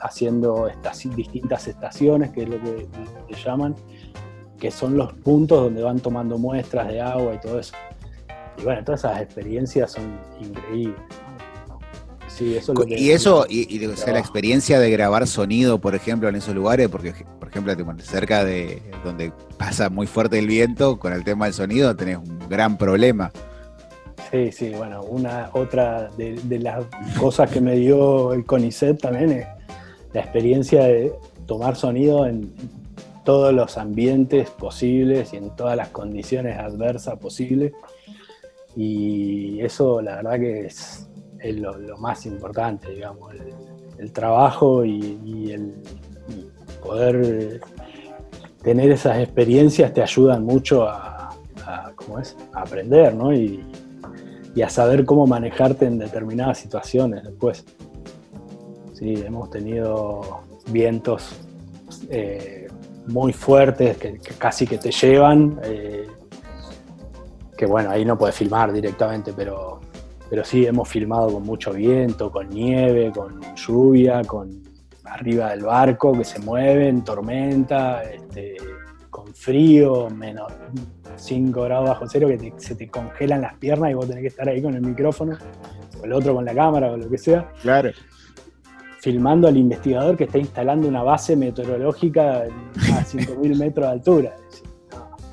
haciendo 0.00 0.66
estas 0.66 1.04
distintas 1.14 1.68
estaciones, 1.68 2.30
que 2.30 2.42
es 2.42 2.48
lo 2.48 2.60
que 2.60 2.88
se 3.32 3.44
llaman, 3.44 3.76
que 4.58 4.70
son 4.70 4.96
los 4.96 5.12
puntos 5.12 5.62
donde 5.64 5.82
van 5.82 6.00
tomando 6.00 6.38
muestras 6.38 6.88
de 6.88 7.00
agua 7.00 7.34
y 7.34 7.38
todo 7.38 7.58
eso. 7.60 7.72
bueno, 8.64 8.84
todas 8.84 9.00
esas 9.04 9.22
experiencias 9.22 9.92
son 9.92 10.18
increíbles. 10.40 11.00
Sí, 12.28 12.56
eso 12.56 12.72
es 12.72 12.78
lo 12.78 12.86
que 12.86 12.98
y 12.98 13.10
eso, 13.10 13.46
y, 13.48 13.78
la 13.78 14.18
experiencia 14.18 14.78
de 14.78 14.90
grabar 14.90 15.26
sonido, 15.26 15.80
por 15.80 15.94
ejemplo, 15.94 16.28
en 16.28 16.36
esos 16.36 16.54
lugares, 16.54 16.88
porque, 16.88 17.12
por 17.40 17.48
ejemplo, 17.48 17.74
cerca 18.00 18.44
de 18.44 18.80
donde 19.04 19.32
pasa 19.56 19.88
muy 19.88 20.06
fuerte 20.06 20.38
el 20.38 20.46
viento, 20.46 20.98
con 20.98 21.12
el 21.12 21.24
tema 21.24 21.46
del 21.46 21.54
sonido 21.54 21.96
tenés 21.96 22.18
un 22.18 22.38
gran 22.48 22.78
problema. 22.78 23.32
Sí, 24.30 24.52
sí, 24.52 24.70
bueno, 24.76 25.02
una 25.02 25.50
otra 25.52 26.10
de, 26.16 26.38
las 26.58 26.84
cosas 27.18 27.50
que 27.50 27.60
me 27.60 27.76
dio 27.76 28.32
el 28.34 28.44
CONICET 28.44 29.00
también 29.00 29.32
es 29.32 29.46
la 30.12 30.20
experiencia 30.20 30.84
de 30.84 31.12
tomar 31.46 31.76
sonido 31.76 32.26
en 32.26 32.52
todos 33.28 33.52
los 33.52 33.76
ambientes 33.76 34.48
posibles 34.48 35.34
y 35.34 35.36
en 35.36 35.54
todas 35.54 35.76
las 35.76 35.90
condiciones 35.90 36.58
adversas 36.58 37.18
posibles. 37.18 37.74
Y 38.74 39.60
eso 39.60 40.00
la 40.00 40.16
verdad 40.16 40.40
que 40.40 40.64
es, 40.64 41.10
lo, 41.42 41.98
más 41.98 42.24
importante, 42.24 42.88
digamos, 42.90 43.34
el, 43.98 44.12
trabajo 44.12 44.82
y, 44.82 45.50
el 45.52 45.74
poder 46.82 47.60
tener 48.62 48.92
esas 48.92 49.18
experiencias 49.18 49.92
te 49.92 50.00
ayudan 50.00 50.42
mucho 50.42 50.88
a, 50.88 51.28
¿cómo 51.96 52.20
es? 52.20 52.34
a 52.54 52.62
aprender, 52.62 53.14
¿no? 53.14 53.30
Y, 53.34 53.62
a 54.64 54.70
saber 54.70 55.04
cómo 55.04 55.26
manejarte 55.26 55.84
en 55.84 55.98
determinadas 55.98 56.56
situaciones 56.56 57.24
después. 57.24 57.66
Sí, 58.94 59.22
hemos 59.24 59.50
tenido 59.50 60.40
vientos 60.72 61.38
eh, 62.08 62.57
muy 63.08 63.32
fuertes 63.32 63.96
que, 63.96 64.18
casi 64.38 64.66
que 64.66 64.78
te 64.78 64.90
llevan, 64.90 65.58
eh, 65.64 66.06
que 67.56 67.66
bueno, 67.66 67.90
ahí 67.90 68.04
no 68.04 68.16
puedes 68.16 68.36
filmar 68.36 68.72
directamente, 68.72 69.32
pero, 69.34 69.80
pero 70.30 70.44
sí 70.44 70.66
hemos 70.66 70.88
filmado 70.88 71.32
con 71.32 71.42
mucho 71.42 71.72
viento, 71.72 72.30
con 72.30 72.48
nieve, 72.48 73.10
con 73.12 73.40
lluvia, 73.54 74.22
con 74.22 74.62
arriba 75.04 75.50
del 75.50 75.62
barco 75.62 76.12
que 76.12 76.24
se 76.24 76.38
mueve 76.38 76.88
en 76.88 77.02
tormenta, 77.02 78.02
este, 78.04 78.56
con 79.10 79.34
frío, 79.34 80.08
menos 80.10 80.52
5 81.16 81.62
grados 81.62 81.88
bajo 81.88 82.06
cero, 82.08 82.28
que 82.28 82.52
se 82.58 82.74
te 82.74 82.88
congelan 82.88 83.40
las 83.40 83.54
piernas 83.54 83.90
y 83.90 83.94
vos 83.94 84.06
tenés 84.06 84.22
que 84.22 84.28
estar 84.28 84.48
ahí 84.48 84.62
con 84.62 84.74
el 84.74 84.82
micrófono, 84.82 85.36
o 86.00 86.04
el 86.04 86.12
otro 86.12 86.34
con 86.34 86.44
la 86.44 86.54
cámara, 86.54 86.92
o 86.92 86.96
lo 86.96 87.08
que 87.08 87.18
sea. 87.18 87.50
Claro. 87.62 87.90
Filmando 89.00 89.48
al 89.48 89.56
investigador 89.56 90.16
que 90.16 90.24
está 90.24 90.38
instalando 90.38 90.88
una 90.88 91.02
base 91.02 91.36
meteorológica 91.36 92.40
a 92.40 92.46
5.000 92.74 93.58
metros 93.58 93.86
de 93.86 93.92
altura. 93.92 94.36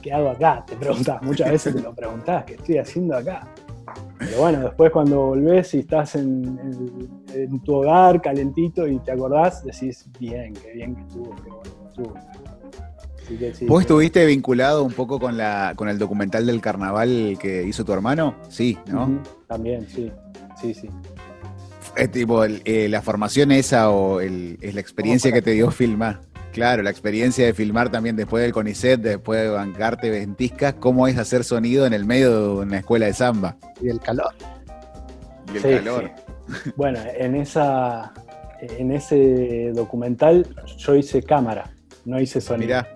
¿Qué 0.01 0.13
hago 0.13 0.29
acá? 0.29 0.63
Te 0.67 0.75
preguntás, 0.75 1.22
muchas 1.24 1.50
veces 1.50 1.75
te 1.75 1.81
lo 1.81 1.93
preguntás, 1.95 2.43
¿qué 2.45 2.53
estoy 2.53 2.77
haciendo 2.77 3.17
acá? 3.17 3.48
Pero 4.19 4.38
bueno, 4.39 4.60
después 4.62 4.91
cuando 4.91 5.27
volvés 5.27 5.74
y 5.74 5.79
estás 5.79 6.15
en, 6.15 6.60
en, 7.34 7.60
tu 7.62 7.74
hogar 7.74 8.22
calentito 8.22 8.88
y 8.88 9.00
te 9.00 9.12
acordás, 9.12 9.63
decís, 9.63 10.07
bien, 10.19 10.53
qué 10.53 10.74
bien 10.74 10.95
que 10.95 11.01
estuvo, 11.01 11.36
qué 11.36 11.50
bueno 11.50 11.72
que 11.81 11.88
estuvo. 11.88 12.13
¿Vos 13.67 13.81
estuviste 13.81 14.25
vinculado 14.25 14.84
un 14.84 14.93
poco 14.93 15.19
con, 15.19 15.38
la, 15.38 15.74
con 15.75 15.89
el 15.89 15.98
documental 15.98 16.45
del 16.45 16.62
carnaval 16.62 17.38
que 17.39 17.63
hizo 17.63 17.84
tu 17.84 17.91
hermano? 17.91 18.36
Sí, 18.50 18.77
¿no? 18.88 19.22
También, 19.48 19.88
sí, 19.89 20.12
sí, 20.62 20.74
sí. 20.74 20.89
Es 21.95 22.11
tipo, 22.11 22.43
eh, 22.43 22.87
la 22.89 23.01
formación 23.01 23.51
esa 23.51 23.89
o 23.89 24.19
es 24.19 24.73
la 24.73 24.81
experiencia 24.81 25.31
que 25.31 25.41
te 25.41 25.51
dio 25.51 25.71
filmar. 25.71 26.21
Claro, 26.51 26.83
la 26.83 26.89
experiencia 26.89 27.45
de 27.45 27.53
filmar 27.53 27.89
también 27.89 28.15
después 28.15 28.41
del 28.41 28.53
CONICET, 28.53 29.01
después 29.01 29.41
de 29.41 29.49
bancarte 29.49 30.09
ventiscas, 30.09 30.75
cómo 30.75 31.07
es 31.07 31.17
hacer 31.17 31.43
sonido 31.43 31.85
en 31.85 31.93
el 31.93 32.05
medio 32.05 32.31
de 32.31 32.63
una 32.63 32.77
escuela 32.77 33.07
de 33.07 33.13
samba. 33.13 33.57
Y 33.81 33.89
el 33.89 34.00
calor. 34.00 34.33
Y 35.53 35.57
el 35.57 35.79
calor. 35.79 36.11
Bueno, 36.75 37.00
en 37.17 37.35
esa 37.35 38.13
en 38.61 38.91
ese 38.91 39.72
documental 39.74 40.48
yo 40.77 40.96
hice 40.96 41.22
cámara, 41.22 41.72
no 42.05 42.20
hice 42.20 42.41
sonido. 42.41 42.67
Mirá. 42.67 42.96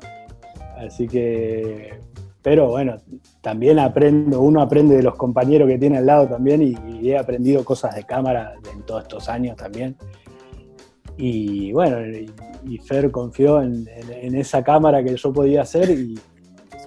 Así 0.77 1.07
que, 1.07 1.99
pero 2.41 2.69
bueno, 2.69 2.97
también 3.41 3.79
aprendo, 3.79 4.41
uno 4.41 4.61
aprende 4.61 4.95
de 4.95 5.03
los 5.03 5.15
compañeros 5.15 5.67
que 5.67 5.77
tiene 5.77 5.97
al 5.97 6.05
lado 6.05 6.27
también 6.27 6.61
y, 6.61 7.09
he 7.09 7.17
aprendido 7.17 7.65
cosas 7.65 7.95
de 7.95 8.03
cámara 8.03 8.53
en 8.73 8.83
todos 8.83 9.03
estos 9.03 9.27
años 9.29 9.57
también. 9.57 9.95
Y 11.17 11.71
bueno, 11.73 11.97
y, 12.65 12.77
Fer 12.79 13.11
confió 13.11 13.61
en, 13.61 13.87
esa 14.35 14.63
cámara 14.63 15.03
que 15.03 15.15
yo 15.15 15.33
podía 15.33 15.63
hacer 15.63 15.89
y 15.89 16.17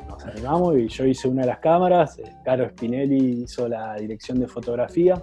nos 0.08 0.24
animamos 0.24 0.78
y 0.78 0.88
yo 0.88 1.04
hice 1.04 1.28
una 1.28 1.42
de 1.42 1.48
las 1.48 1.58
cámaras, 1.58 2.18
eh, 2.18 2.24
Caro 2.44 2.68
Spinelli 2.68 3.42
hizo 3.42 3.68
la 3.68 3.96
dirección 3.96 4.38
de 4.40 4.46
fotografía, 4.46 5.22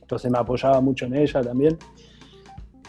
entonces 0.00 0.30
me 0.30 0.38
apoyaba 0.38 0.80
mucho 0.80 1.06
en 1.06 1.16
ella 1.16 1.42
también. 1.42 1.76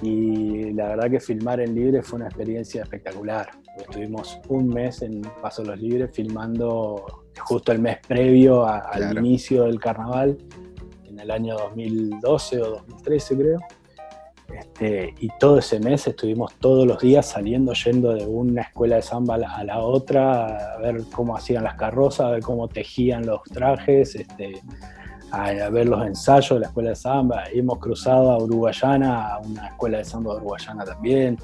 Y 0.02 0.72
la 0.74 0.90
verdad 0.90 1.10
que 1.10 1.20
filmar 1.20 1.60
en 1.60 1.76
libre 1.76 2.02
fue 2.02 2.18
una 2.18 2.28
experiencia 2.28 2.84
espectacular. 2.84 3.50
Estuvimos 3.78 4.40
un 4.50 4.68
mes 4.70 5.02
en 5.02 5.22
Paso 5.42 5.64
Los 5.64 5.80
Libres 5.80 6.12
filmando 6.14 7.24
justo 7.40 7.72
el 7.72 7.80
mes 7.80 7.98
previo 8.08 8.66
al 8.66 9.18
inicio 9.18 9.64
del 9.64 9.80
carnaval, 9.80 10.38
en 11.06 11.20
el 11.20 11.32
año 11.32 11.56
2012 11.58 12.62
o 12.62 12.70
2013 12.70 13.38
creo. 13.38 13.60
Este, 14.54 15.14
y 15.20 15.30
todo 15.40 15.60
ese 15.60 15.80
mes 15.80 16.06
estuvimos 16.06 16.54
todos 16.60 16.86
los 16.86 17.00
días 17.00 17.26
saliendo, 17.26 17.74
yendo 17.74 18.14
de 18.14 18.26
una 18.26 18.62
escuela 18.64 18.98
de 18.98 19.02
samba 19.02 19.36
a 19.36 19.64
la 19.64 19.80
otra, 19.80 20.76
a 20.76 20.78
ver 20.78 21.02
cómo 21.12 21.36
hacían 21.36 21.64
las 21.64 21.76
carrozas, 21.76 22.28
a 22.28 22.32
ver 22.32 22.42
cómo 22.42 22.68
tejían 22.68 23.26
los 23.26 23.42
trajes, 23.44 24.16
este, 24.16 24.62
a, 25.34 25.70
ver 25.70 25.88
los 25.88 26.06
ensayos 26.06 26.52
de 26.52 26.60
la 26.60 26.68
escuela 26.68 26.90
de 26.92 26.96
samba. 26.96 27.44
Hemos 27.52 27.80
cruzado 27.80 28.32
a 28.32 28.38
Uruguayana, 28.38 29.34
a 29.34 29.40
una 29.40 29.68
escuela 29.68 29.98
de 29.98 30.06
samba 30.06 30.32
de 30.32 30.38
Uruguayana 30.38 30.86
también 30.86 31.38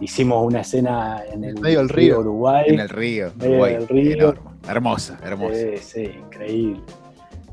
hicimos 0.00 0.46
una 0.46 0.60
escena 0.60 1.22
en 1.30 1.44
el 1.44 1.60
medio 1.60 1.78
del 1.78 1.88
río, 1.88 2.20
Uruguay. 2.20 2.64
En 2.68 2.80
el 2.80 2.88
río, 2.88 3.32
Uruguay, 3.38 3.76
río. 3.88 4.34
Hermosa, 4.68 5.18
hermosa. 5.22 5.54
Sí, 5.54 5.76
sí, 5.80 6.02
increíble. 6.26 6.80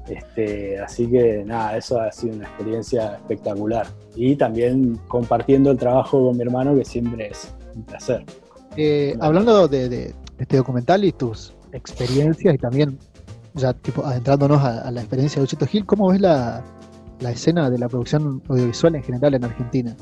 Este, 0.08 0.80
así 0.80 1.08
que 1.08 1.44
nada, 1.46 1.78
eso 1.78 2.00
ha 2.00 2.12
sido 2.12 2.36
una 2.36 2.46
experiencia 2.46 3.16
espectacular. 3.16 3.88
Y 4.16 4.36
también 4.36 4.98
compartiendo 5.08 5.72
el 5.72 5.78
trabajo 5.78 6.26
con 6.26 6.38
mi 6.38 6.44
hermano, 6.44 6.76
que 6.76 6.86
siempre 6.86 7.28
es 7.28 7.54
un 7.76 7.84
placer. 7.84 8.24
Eh, 8.78 9.16
hablando 9.20 9.68
de, 9.68 10.14
este 10.38 10.58
documental 10.58 11.04
y 11.04 11.12
tus 11.12 11.54
experiencias 11.74 12.56
y 12.56 12.58
también 12.58 12.98
ya 13.58 13.74
tipo 13.74 14.06
adentrándonos 14.06 14.62
a, 14.64 14.90
la 14.92 15.02
experiencia 15.02 15.40
de 15.40 15.44
Uchito 15.44 15.66
Gil, 15.66 15.86
¿cómo 15.86 16.10
ves 16.10 16.22
la, 16.22 16.64
escena 17.22 17.70
de 17.70 17.78
la 17.78 17.90
producción 17.90 18.42
audiovisual 18.48 18.96
en 18.96 19.04
general 19.04 19.34
en 19.34 19.44
Argentina? 19.44 19.96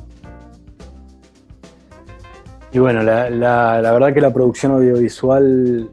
Y 2.72 2.80
bueno, 2.80 3.04
la, 3.04 3.30
verdad 3.80 4.14
que 4.14 4.22
la 4.22 4.34
producción 4.34 4.74
audiovisual 4.74 5.90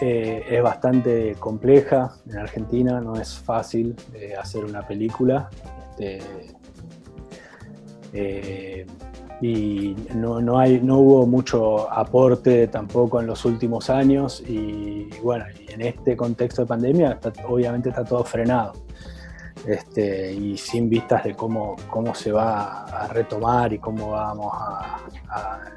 eh, 0.00 0.44
es 0.48 0.62
bastante 0.62 1.36
compleja 1.38 2.14
en 2.28 2.38
Argentina, 2.38 3.00
no 3.00 3.16
es 3.16 3.38
fácil 3.38 3.94
eh, 4.14 4.34
hacer 4.40 4.64
una 4.64 4.86
película. 4.86 5.50
Este, 5.98 6.54
eh, 8.12 8.86
y 9.40 9.94
no, 10.14 10.58
hay, 10.58 10.80
no 10.80 10.98
hubo 10.98 11.26
mucho 11.26 11.92
aporte 11.92 12.68
tampoco 12.68 13.20
en 13.20 13.26
los 13.26 13.44
últimos 13.44 13.90
años 13.90 14.42
y 14.46 15.08
bueno, 15.22 15.44
en 15.74 15.82
este 15.82 16.16
contexto 16.16 16.62
de 16.62 16.68
pandemia 16.68 17.18
obviamente 17.48 17.88
está 17.88 18.04
todo 18.04 18.24
frenado. 18.24 18.72
Este, 19.66 20.32
y 20.32 20.58
sin 20.58 20.90
vistas 20.90 21.24
de 21.24 21.34
cómo, 21.34 21.76
cómo 21.88 22.14
se 22.14 22.30
va 22.32 22.84
a 22.84 23.08
retomar 23.08 23.72
y 23.72 23.78
cómo 23.78 24.10
vamos 24.10 24.52
a, 24.52 24.98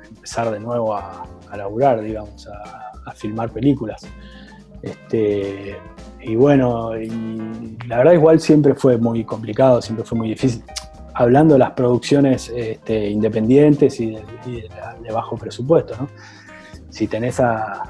empezar 0.09 0.51
de 0.51 0.59
nuevo 0.59 0.93
a, 0.93 1.25
laburar, 1.55 2.01
digamos, 2.01 2.47
a, 2.47 3.11
filmar 3.13 3.49
películas. 3.51 4.05
Este, 4.81 5.77
y 6.21 6.35
bueno, 6.35 6.91
la 7.87 7.97
verdad 7.97 8.11
igual 8.11 8.41
siempre 8.41 8.75
fue 8.75 8.97
muy 8.97 9.23
complicado, 9.23 9.81
siempre 9.81 10.05
fue 10.05 10.17
muy 10.17 10.29
difícil. 10.29 10.63
Hablando 11.13 11.53
de 11.53 11.59
las 11.59 11.71
producciones 11.71 12.51
este, 12.53 13.09
independientes 13.09 13.99
y, 14.01 14.11
de, 14.11 14.69
de, 15.01 15.11
bajo 15.13 15.37
presupuesto, 15.37 15.95
¿no? 15.97 16.09
Si 16.89 17.07
tenés 17.07 17.39
a, 17.39 17.83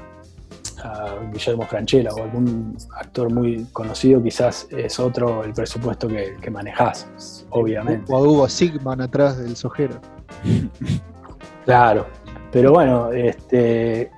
a 0.82 1.16
Guillermo 1.32 1.64
Franchella 1.64 2.10
o 2.10 2.22
algún 2.22 2.76
actor 2.96 3.32
muy 3.32 3.66
conocido, 3.72 4.22
quizás 4.22 4.66
es 4.70 4.98
otro 4.98 5.44
el 5.44 5.52
presupuesto 5.52 6.08
que, 6.08 6.36
que 6.40 6.50
manejás, 6.50 7.46
obviamente. 7.50 8.12
O 8.12 8.16
a 8.16 8.22
Hugo 8.22 8.48
Sigman 8.48 9.00
atrás 9.00 9.38
del 9.38 9.56
sojero. 9.56 10.00
Claro, 11.64 12.06
pero 12.50 12.72
bueno, 12.72 13.12
este, 13.12 14.10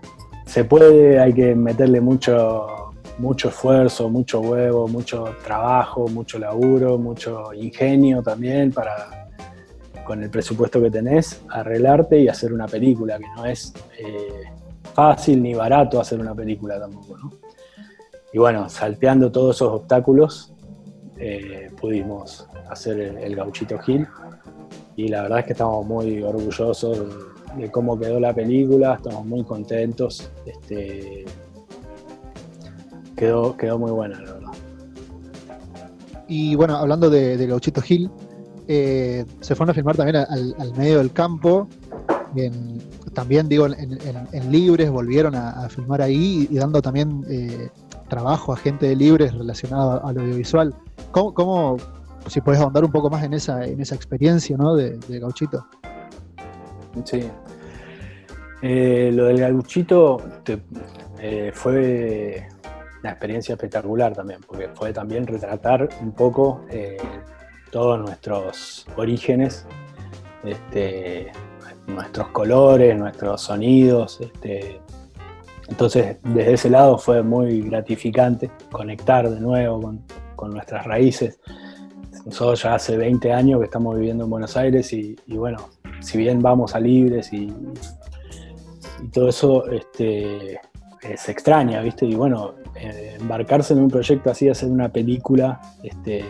se 0.47 0.65
puede, 0.65 1.19
hay 1.19 1.33
que 1.33 1.57
meterle 1.57 2.01
mucho, 2.01 2.93
mucho 3.19 3.49
esfuerzo, 3.49 4.09
mucho 4.09 4.39
huevo, 4.41 4.87
mucho 4.87 5.35
trabajo, 5.45 6.07
mucho 6.07 6.39
laburo, 6.39 6.97
mucho 6.97 7.53
ingenio 7.53 8.23
también 8.23 8.71
para, 8.71 9.29
con 10.05 10.23
el 10.23 10.31
presupuesto 10.31 10.81
que 10.81 10.93
tenés, 10.93 11.43
arreglarte 11.49 12.21
y 12.21 12.29
hacer 12.29 12.53
una 12.53 12.67
película 12.67 13.19
que 13.19 13.27
no 13.35 13.47
es... 13.47 13.75
Eh, 13.99 14.60
fácil 14.95 15.43
ni 15.43 15.55
barato 15.55 16.01
hacer 16.01 16.21
una 16.21 16.35
película 16.35 16.79
tampoco, 16.79 17.17
¿no? 17.19 17.33
bueno, 18.35 18.69
salteando 18.69 19.31
todos 19.33 19.57
esos 19.57 19.73
obstáculos, 19.73 20.53
eh, 21.19 21.71
pudimos 21.79 22.49
hacer 22.69 22.99
el, 22.99 23.37
Gauchito 23.37 23.79
Gil. 23.79 24.07
Y 24.97 25.09
la 25.09 25.23
verdad 25.23 25.41
es 25.41 25.45
que 25.47 25.53
estamos 25.53 25.87
muy 25.87 26.23
orgullosos 26.23 26.99
de, 27.57 27.71
cómo 27.71 27.99
quedó 27.99 28.19
la 28.21 28.33
película, 28.35 28.95
estamos 28.95 29.27
muy 29.27 29.45
contentos. 29.45 30.31
Este, 30.47 31.25
quedó, 33.17 33.57
quedó 33.57 33.79
muy 33.79 33.91
buena, 33.91 34.21
la 34.21 34.33
verdad. 34.33 34.51
Y 36.29 36.55
bueno, 36.55 36.77
hablando 36.77 37.11
de, 37.11 37.47
Gauchito 37.47 37.83
Gil, 37.83 38.11
eh, 38.69 39.25
se 39.41 39.55
fueron 39.55 39.73
a 39.73 39.75
filmar 39.75 39.97
también 39.97 40.17
al, 40.17 40.73
medio 40.77 40.99
del 40.99 41.13
campo. 41.13 41.69
También 43.21 43.51
digo, 43.51 43.67
en, 43.67 44.51
Libres 44.51 44.91
volvieron 44.91 45.35
a, 45.35 45.69
filmar 45.69 46.01
ahí 46.01 46.49
y, 46.51 46.57
dando 46.57 46.81
también 46.81 47.23
eh, 47.29 47.69
trabajo 48.09 48.55
a 48.55 48.57
gente 48.57 48.87
de 48.89 48.97
Libres 48.97 49.35
relacionado 49.35 50.03
al 50.03 50.17
audiovisual. 50.17 50.75
¿Cómo, 51.11 51.77
si 52.27 52.41
puedes 52.41 52.63
ahondar 52.63 52.83
un 52.83 52.91
poco 52.91 53.11
más 53.11 53.23
en 53.23 53.35
esa, 53.35 53.67
en 53.67 53.79
esa 53.79 53.95
experiencia 53.95 54.57
¿no? 54.57 54.75
de, 54.75 54.99
Gauchito? 55.19 55.67
Sí. 57.05 57.29
Eh, 58.63 59.11
lo 59.13 59.27
del 59.27 59.39
Gauchito 59.39 60.17
fue 61.53 62.49
una 63.03 63.11
experiencia 63.11 63.53
espectacular 63.53 64.15
también, 64.15 64.41
porque 64.47 64.71
fue 64.75 64.95
también 64.95 65.27
retratar 65.27 65.91
un 66.01 66.13
poco 66.13 66.65
eh, 66.71 66.97
todos 67.71 68.01
nuestros 68.01 68.87
orígenes, 68.97 69.67
este, 70.43 71.33
nuestros 71.95 72.29
colores, 72.29 72.97
nuestros 72.99 73.43
sonidos. 73.43 74.21
Este, 74.21 74.81
entonces, 75.69 76.17
desde 76.23 76.53
ese 76.53 76.71
lado 76.71 76.99
fue 76.99 77.23
muy 77.23 77.63
gratificante 77.63 78.51
conectar 78.71 79.29
de 79.29 79.41
nuevo 79.41 79.81
con, 80.37 80.51
nuestras 80.53 80.87
raíces. 80.87 81.39
Nosotros 82.25 82.63
ya 82.63 82.75
hace 82.75 82.97
20 82.97 83.33
años 83.33 83.61
que 83.61 83.67
estamos 83.67 83.97
viviendo 83.97 84.25
en 84.25 84.31
Buenos 84.31 84.57
Aires 84.57 84.93
y, 84.93 85.17
bueno, 85.29 85.69
si 86.01 86.19
bien 86.19 86.41
vamos 86.41 86.75
a 86.75 86.81
libres 86.81 87.33
y, 87.33 87.53
y 89.03 89.09
todo 89.13 89.29
eso, 89.29 89.67
este, 89.71 90.59
se 91.17 91.33
extraña, 91.33 91.81
¿viste? 91.83 92.07
Y 92.07 92.15
bueno, 92.15 92.55
eh, 92.75 93.17
embarcarse 93.21 93.75
en 93.75 93.81
un 93.81 93.91
proyecto 93.91 94.31
así, 94.31 94.49
hacer 94.49 94.71
una 94.71 94.91
película, 94.91 95.61
este, 95.83 96.25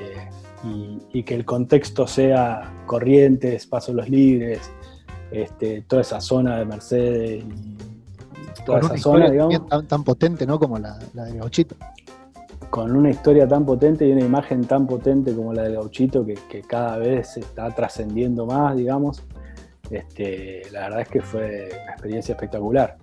y, 1.12 1.22
que 1.22 1.34
el 1.34 1.44
contexto 1.44 2.06
sea 2.06 2.82
Corrientes, 2.86 3.66
Paso 3.66 3.92
los 3.92 4.08
Libres, 4.08 4.70
este, 5.30 5.82
toda 5.82 6.02
esa 6.02 6.20
zona 6.20 6.58
de 6.58 6.64
Mercedes, 6.64 7.44
y 7.44 8.64
toda 8.64 8.80
esa 8.80 8.96
zona, 8.98 9.30
digamos. 9.30 9.62
Tan, 9.86 10.04
potente, 10.04 10.46
¿no? 10.46 10.58
Como 10.58 10.78
la, 10.78 10.98
de 10.98 11.38
Gauchito. 11.38 11.76
Con 12.68 12.94
una 12.94 13.10
historia 13.10 13.48
tan 13.48 13.64
potente 13.64 14.06
y 14.06 14.12
una 14.12 14.24
imagen 14.24 14.64
tan 14.64 14.86
potente 14.86 15.34
como 15.34 15.52
la 15.52 15.64
de 15.64 15.74
Gauchito, 15.74 16.24
que, 16.24 16.62
cada 16.62 16.98
vez 16.98 17.36
está 17.36 17.74
trascendiendo 17.74 18.46
más, 18.46 18.76
digamos. 18.76 19.22
Este, 19.90 20.62
la 20.70 20.82
verdad 20.82 21.00
es 21.00 21.08
que 21.08 21.20
fue 21.20 21.70
una 21.82 21.92
experiencia 21.92 22.32
espectacular. 22.34 22.96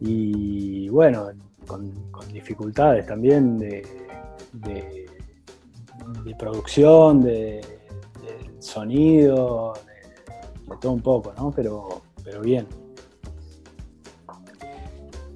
Y 0.00 0.88
bueno, 0.88 1.28
con, 1.66 1.92
dificultades 2.32 3.06
también 3.06 3.58
de, 3.58 3.86
de, 4.52 5.06
producción, 6.38 7.20
de, 7.20 7.60
sonido, 8.58 9.74
de, 10.74 10.80
todo 10.80 10.92
un 10.92 11.02
poco, 11.02 11.32
¿no? 11.36 11.50
Pero, 11.50 12.02
pero 12.22 12.40
bien. 12.40 12.66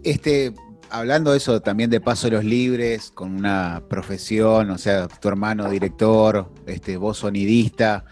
Este, 0.02 0.52
hablando 0.90 1.32
de 1.32 1.38
eso 1.38 1.60
también 1.60 1.90
de 1.90 2.00
Paso 2.00 2.30
los 2.30 2.44
Libres, 2.44 3.10
con 3.10 3.34
una 3.34 3.82
profesión, 3.88 4.70
o 4.70 4.78
sea, 4.78 5.08
tu 5.08 5.28
hermano 5.28 5.68
director, 5.70 6.50
este, 6.66 6.96
vos 6.96 7.18
sonidista, 7.18 8.04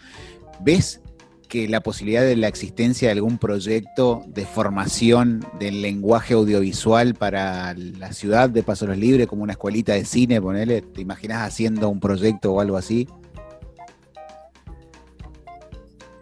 ¿ves 0.61 1.01
que 1.47 1.67
la 1.67 1.81
posibilidad 1.81 2.23
de 2.23 2.35
la 2.35 2.47
existencia 2.47 3.09
de 3.09 3.11
algún 3.11 3.37
proyecto 3.37 4.23
de 4.25 4.43
formación 4.43 5.45
del 5.59 5.83
lenguaje 5.83 6.33
audiovisual 6.33 7.13
para 7.13 7.75
la 7.75 8.11
ciudad 8.11 8.49
de 8.49 8.63
Paso 8.63 8.87
los 8.87 8.97
Libres, 8.97 9.27
como 9.27 9.43
una 9.43 9.53
escuelita 9.53 9.93
de 9.93 10.03
cine, 10.03 10.41
ponele, 10.41 10.81
¿te 10.81 11.01
imaginas 11.01 11.47
haciendo 11.47 11.89
un 11.89 11.99
proyecto 11.99 12.53
o 12.53 12.59
algo 12.59 12.75
así? 12.75 13.07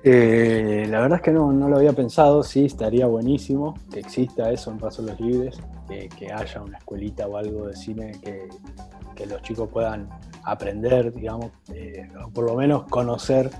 Eh, 0.03 0.87
la 0.89 1.01
verdad 1.01 1.17
es 1.19 1.21
que 1.23 1.31
no, 1.31 1.51
no 1.51 1.69
lo 1.69 1.77
había 1.77 1.93
pensado, 1.93 2.41
sí, 2.41 2.65
estaría 2.65 3.05
buenísimo 3.05 3.75
que 3.91 3.99
exista 3.99 4.51
eso 4.51 4.71
en 4.71 4.79
los 4.79 5.19
Libres, 5.19 5.59
que, 5.87 6.31
haya 6.33 6.61
una 6.61 6.77
escuelita 6.77 7.27
o 7.27 7.37
algo 7.37 7.67
de 7.67 7.75
cine 7.75 8.19
que, 8.21 8.47
los 9.27 9.39
chicos 9.43 9.69
puedan 9.69 10.09
aprender, 10.45 11.13
digamos, 11.13 11.51
eh, 11.75 12.07
o 12.25 12.29
por 12.31 12.45
lo 12.45 12.55
menos 12.55 12.85
conocer 12.85 13.51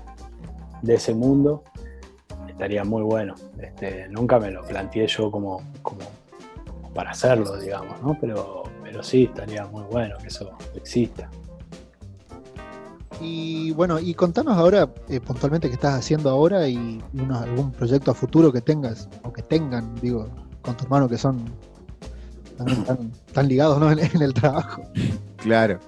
de 0.82 0.94
ese 0.94 1.14
mundo, 1.14 1.62
estaría 2.48 2.82
muy 2.82 3.02
bueno. 3.02 3.36
Este, 3.60 4.08
nunca 4.08 4.40
me 4.40 4.50
lo 4.50 4.64
planteé 4.64 5.06
yo 5.06 5.30
como, 5.30 5.62
como 5.82 6.00
para 6.92 7.12
hacerlo, 7.12 7.56
digamos, 7.58 8.02
¿no? 8.02 8.18
Pero, 8.20 8.64
pero 8.82 9.04
sí, 9.04 9.24
estaría 9.24 9.64
muy 9.66 9.84
bueno 9.84 10.16
que 10.18 10.26
eso 10.26 10.50
exista. 10.74 11.30
Y 13.20 13.72
bueno, 13.72 14.00
y 14.00 14.14
contanos 14.14 14.56
ahora 14.56 14.88
eh, 15.08 15.20
puntualmente 15.20 15.68
qué 15.68 15.74
estás 15.74 15.94
haciendo 15.94 16.30
ahora 16.30 16.66
y 16.68 17.00
algún 17.30 17.70
proyecto 17.72 18.10
a 18.10 18.14
futuro 18.14 18.52
que 18.52 18.60
tengas, 18.60 19.08
o 19.22 19.32
que 19.32 19.42
tengan, 19.42 19.94
digo, 20.00 20.28
con 20.62 20.76
tu 20.76 20.84
hermano 20.84 21.08
que 21.08 21.18
son 21.18 21.44
también 22.56 23.12
tan, 23.32 23.48
ligados 23.48 23.78
¿no? 23.78 23.90
en, 23.92 24.22
el 24.22 24.34
trabajo. 24.34 24.82
Claro. 25.36 25.78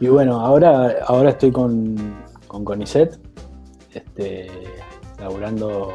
Y 0.00 0.08
bueno, 0.08 0.40
ahora, 0.40 0.96
ahora 1.06 1.30
estoy 1.30 1.52
con, 1.52 2.16
con 2.46 2.64
CONICET, 2.64 3.18
este, 3.92 4.48
laburando, 5.18 5.92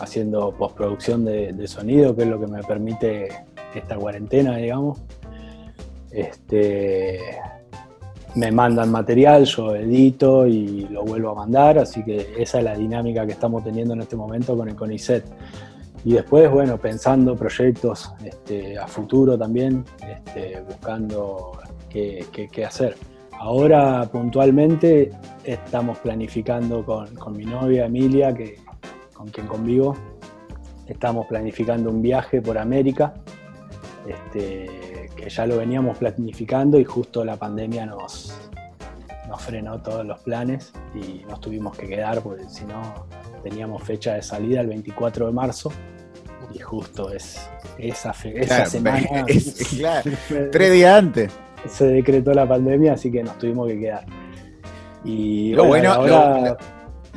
haciendo 0.00 0.52
postproducción 0.52 1.24
de, 1.24 1.66
sonido, 1.66 2.14
que 2.14 2.22
es 2.22 2.28
lo 2.28 2.40
que 2.40 2.46
me 2.46 2.62
permite 2.62 3.28
esta 3.74 3.96
cuarentena, 3.96 4.56
digamos. 4.56 5.00
Este, 6.10 7.38
me 8.34 8.50
mandan 8.52 8.90
material, 8.90 9.44
yo 9.44 9.74
edito 9.74 10.46
y 10.46 10.86
lo 10.88 11.04
vuelvo 11.04 11.30
a 11.30 11.34
mandar, 11.34 11.78
así 11.78 12.04
que 12.04 12.34
esa 12.38 12.58
es 12.58 12.64
la 12.64 12.74
dinámica 12.74 13.26
que 13.26 13.32
estamos 13.32 13.64
teniendo 13.64 13.94
en 13.94 14.00
este 14.00 14.16
momento 14.16 14.56
con 14.56 14.68
el 14.68 14.76
CONICET. 14.76 15.24
Y 16.04 16.12
después, 16.12 16.50
bueno, 16.50 16.78
pensando 16.78 17.36
proyectos 17.36 18.12
este, 18.24 18.78
a 18.78 18.86
futuro 18.86 19.36
también, 19.36 19.84
este, 20.08 20.62
buscando 20.62 21.52
qué, 21.90 22.26
qué 22.50 22.64
hacer. 22.64 22.96
Ahora 23.42 24.06
puntualmente 24.12 25.10
estamos 25.44 25.96
planificando 26.00 26.84
con, 26.84 27.08
mi 27.34 27.46
novia 27.46 27.86
Emilia, 27.86 28.34
que, 28.34 28.58
con 29.14 29.28
quien 29.28 29.46
convivo, 29.46 29.96
estamos 30.86 31.26
planificando 31.26 31.88
un 31.88 32.02
viaje 32.02 32.42
por 32.42 32.58
América, 32.58 33.14
este, 34.06 34.99
que 35.16 35.28
ya 35.28 35.46
lo 35.46 35.58
veníamos 35.58 35.98
planificando 35.98 36.78
y 36.78 36.84
justo 36.84 37.24
la 37.24 37.36
pandemia 37.36 37.86
nos, 37.86 38.34
nos 39.28 39.42
frenó 39.42 39.80
todos 39.80 40.06
los 40.06 40.20
planes 40.20 40.72
y 40.94 41.24
nos 41.28 41.40
tuvimos 41.40 41.76
que 41.76 41.86
quedar 41.86 42.22
porque 42.22 42.48
si 42.48 42.64
no 42.64 43.06
teníamos 43.42 43.82
fecha 43.82 44.14
de 44.14 44.22
salida 44.22 44.60
el 44.60 44.68
24 44.68 45.26
de 45.26 45.32
marzo 45.32 45.72
y 46.54 46.58
justo 46.58 47.10
es 47.10 47.40
esa, 47.78 48.14
esa 48.24 48.66
semana. 48.66 49.24
claro, 49.78 50.10
tres 50.50 50.72
días 50.72 50.98
antes 50.98 51.32
se 51.68 51.86
decretó 51.86 52.32
la 52.32 52.48
pandemia, 52.48 52.94
así 52.94 53.10
que 53.10 53.22
nos 53.22 53.38
tuvimos 53.38 53.68
que 53.68 53.78
quedar. 53.78 54.06
Y 55.04 55.52
lo 55.54 55.64
bueno, 55.64 55.92
ahora, 55.92 56.56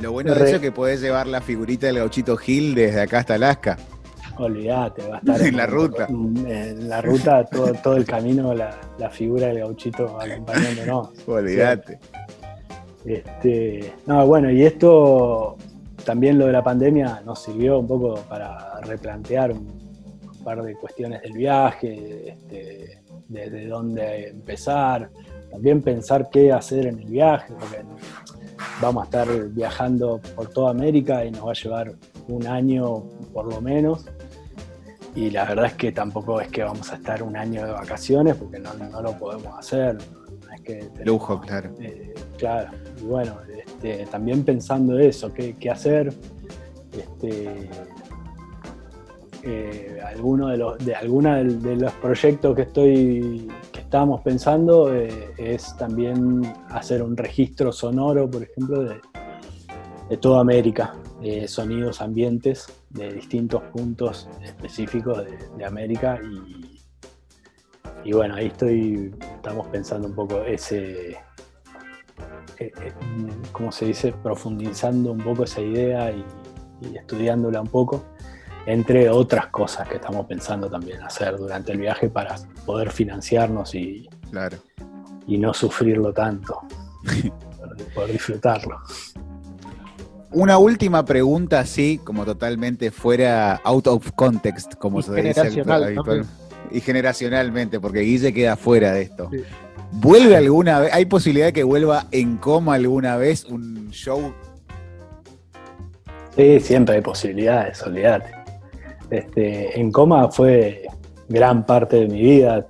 lo, 0.02 0.12
bueno 0.12 0.34
de 0.34 0.46
eso 0.46 0.56
es 0.56 0.62
que 0.62 0.72
podés 0.72 1.02
llevar 1.02 1.28
la 1.28 1.42
figurita 1.42 1.88
del 1.88 1.98
gauchito 1.98 2.38
Gil 2.38 2.76
desde 2.76 3.02
acá 3.02 3.20
hasta 3.20 3.36
Alaska. 3.36 3.78
Olvídate, 4.38 5.08
va 5.08 5.16
a 5.16 5.20
estar 5.26 5.42
en, 5.42 5.58
la 5.58 5.66
ruta. 5.66 6.08
En 6.10 6.90
la 6.90 7.02
ruta, 7.02 7.46
todo, 7.46 7.74
todo 7.74 7.96
el 7.96 8.06
camino, 8.06 8.54
la, 8.54 9.10
figura 9.12 9.48
del 9.48 9.60
gauchito 9.60 10.20
acompañándonos. 10.20 11.10
Olvídate. 11.28 12.00
Este, 13.06 13.94
no, 14.06 14.26
bueno, 14.26 14.50
y 14.50 14.64
esto 14.64 15.58
también 16.06 16.38
lo 16.38 16.48
de 16.48 16.54
la 16.54 16.64
pandemia 16.64 17.22
nos 17.26 17.40
sirvió 17.40 17.80
un 17.80 17.88
poco 17.88 18.16
para 18.30 18.80
replantear 18.82 19.52
un, 19.52 19.84
par 20.44 20.62
de 20.62 20.76
cuestiones 20.76 21.22
del 21.22 21.34
viaje, 21.34 22.32
este, 22.32 23.02
desde 23.30 23.66
dónde 23.68 24.28
empezar, 24.28 25.10
también 25.50 25.82
pensar 25.82 26.30
qué 26.30 26.52
hacer 26.52 26.88
en 26.88 27.00
el 27.00 27.06
viaje, 27.06 27.54
porque 27.58 27.78
vamos 28.82 29.04
a 29.04 29.06
estar 29.06 29.50
viajando 29.52 30.20
por 30.36 30.50
toda 30.50 30.72
América 30.72 31.24
y 31.24 31.32
nos 31.32 31.48
va 31.48 31.52
a 31.52 31.54
llevar 31.54 31.94
un 32.28 32.46
año 32.46 33.04
por 33.32 33.46
lo 33.46 33.62
menos. 33.62 34.06
Y 35.16 35.30
la 35.30 35.46
verdad 35.46 35.66
es 35.66 35.74
que 35.74 35.92
tampoco 35.92 36.42
es 36.42 36.48
que 36.48 36.64
vamos 36.64 36.92
a 36.92 36.96
estar 36.96 37.22
un 37.22 37.36
año 37.36 37.66
de 37.66 37.72
vacaciones, 37.72 38.36
porque 38.36 38.60
no, 38.60 39.02
lo 39.02 39.18
podemos 39.18 39.58
hacer. 39.58 39.98
Lujo, 41.04 41.40
claro. 41.42 41.72
Eh, 41.80 42.14
claro, 42.38 42.72
y 43.02 43.04
bueno, 43.04 43.38
este, 43.66 44.06
también 44.06 44.44
pensando 44.44 44.98
eso, 44.98 45.34
qué, 45.34 45.56
qué 45.60 45.70
hacer. 45.70 46.14
Este, 46.92 47.70
eh, 49.46 50.00
alguno 50.06 50.48
de 50.48 50.58
los 50.58 50.78
de 50.86 50.96
alguna 50.96 51.44
de, 51.44 51.76
los 51.76 51.92
proyectos 51.94 52.56
que 52.56 52.62
estoy 52.62 53.52
que 53.74 53.82
estamos 53.82 54.22
pensando 54.22 54.94
eh, 54.94 55.34
es 55.38 55.76
también 55.76 56.42
hacer 56.70 57.04
un 57.04 57.18
registro 57.18 57.74
sonoro, 57.74 58.32
por 58.32 58.44
ejemplo, 58.44 58.84
de, 58.84 59.02
toda 60.18 60.40
América, 60.40 60.94
sonidos, 61.48 62.02
ambientes 62.02 62.68
de 62.90 63.14
distintos 63.14 63.64
puntos 63.72 64.30
específicos 64.42 65.26
de, 65.58 65.66
América 65.66 66.20
y, 66.22 66.82
y, 68.04 68.14
bueno, 68.14 68.36
ahí 68.36 68.48
estoy, 68.48 69.16
estamos 69.36 69.68
pensando 69.68 70.08
un 70.08 70.16
poco 70.16 70.42
ese, 70.44 71.18
¿cómo 73.52 73.72
se 73.72 73.86
dice? 73.86 74.12
Profundizando 74.12 75.12
un 75.12 75.20
poco 75.20 75.44
esa 75.44 75.62
idea 75.62 76.12
y 76.12 76.26
estudiándola 76.98 77.62
un 77.62 77.68
poco 77.68 78.04
entre 78.66 79.10
otras 79.10 79.48
cosas 79.48 79.88
que 79.88 79.96
estamos 79.96 80.26
pensando 80.26 80.70
también 80.70 81.02
hacer 81.02 81.38
durante 81.38 81.74
el 81.74 81.80
viaje 81.80 82.10
para 82.10 82.36
poder 82.66 82.92
financiarnos 82.92 83.76
y, 83.76 84.10
claro. 84.32 84.58
y 85.28 85.38
no 85.38 85.54
sufrirlo 85.54 86.14
tanto, 86.14 86.62
poder 87.96 88.12
disfrutarlo. 88.12 88.80
Una 90.34 90.58
última 90.58 91.06
pregunta, 91.06 91.60
así 91.60 92.00
como 92.04 92.26
totalmente 92.26 92.90
fuera 92.90 93.62
out 93.64 93.88
of 93.88 94.12
context, 94.14 94.76
como 94.76 95.02
se 95.02 95.22
dice 95.22 95.64
y 96.72 96.82
generacionalmente, 96.82 97.80
porque 97.80 98.00
Guille 98.00 98.34
queda 98.34 98.56
fuera 98.56 98.94
de 98.94 99.04
esto. 99.04 99.30
¿Vuelve 99.92 100.36
alguna 100.36 100.80
vez? 100.80 100.94
¿Hay 100.94 101.06
posibilidad 101.06 101.48
de 101.48 101.54
que 101.54 101.64
vuelva 101.64 102.08
en 102.12 102.38
coma 102.38 102.74
alguna 102.74 103.16
vez 103.16 103.46
un 103.46 103.92
show? 103.92 104.34
Sí, 106.36 106.60
siempre 106.60 106.96
hay 106.96 107.02
posibilidades, 107.02 107.84
olvídate. 107.84 108.32
Este, 109.12 109.80
en 109.80 109.92
coma 109.92 110.32
fue 110.32 110.88
gran 111.30 111.64
parte 111.64 111.98
de 111.98 112.08
mi 112.08 112.22
vida, 112.22 112.66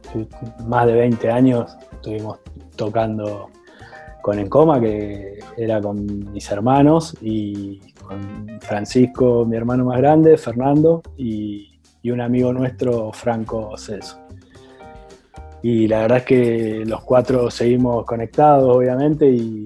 más 0.67 0.86
de 0.86 0.93
20 0.93 1.32
años 1.32 1.78
estuvimos 1.93 2.39
tocando 2.76 3.49
con 4.23 4.39
En 4.39 4.47
Coma, 4.47 4.79
que 4.79 5.38
era 5.57 5.81
con 5.81 6.31
mis 6.31 6.49
hermanos 6.49 7.13
y 7.21 7.81
con 8.01 8.57
Francisco, 8.62 9.45
mi 9.45 9.57
hermano 9.57 9.83
más 9.83 9.97
grande, 9.97 10.38
Fernando, 10.38 11.03
y, 11.17 11.77
un 12.05 12.21
amigo 12.21 12.53
nuestro, 12.53 13.12
Franco 13.12 13.77
Celso. 13.77 14.17
Y 15.62 15.89
la 15.89 16.03
verdad 16.03 16.19
es 16.19 16.23
que 16.23 16.83
los 16.86 17.03
cuatro 17.03 17.51
seguimos 17.51 18.05
conectados, 18.05 18.73
obviamente, 18.73 19.29
y 19.29 19.65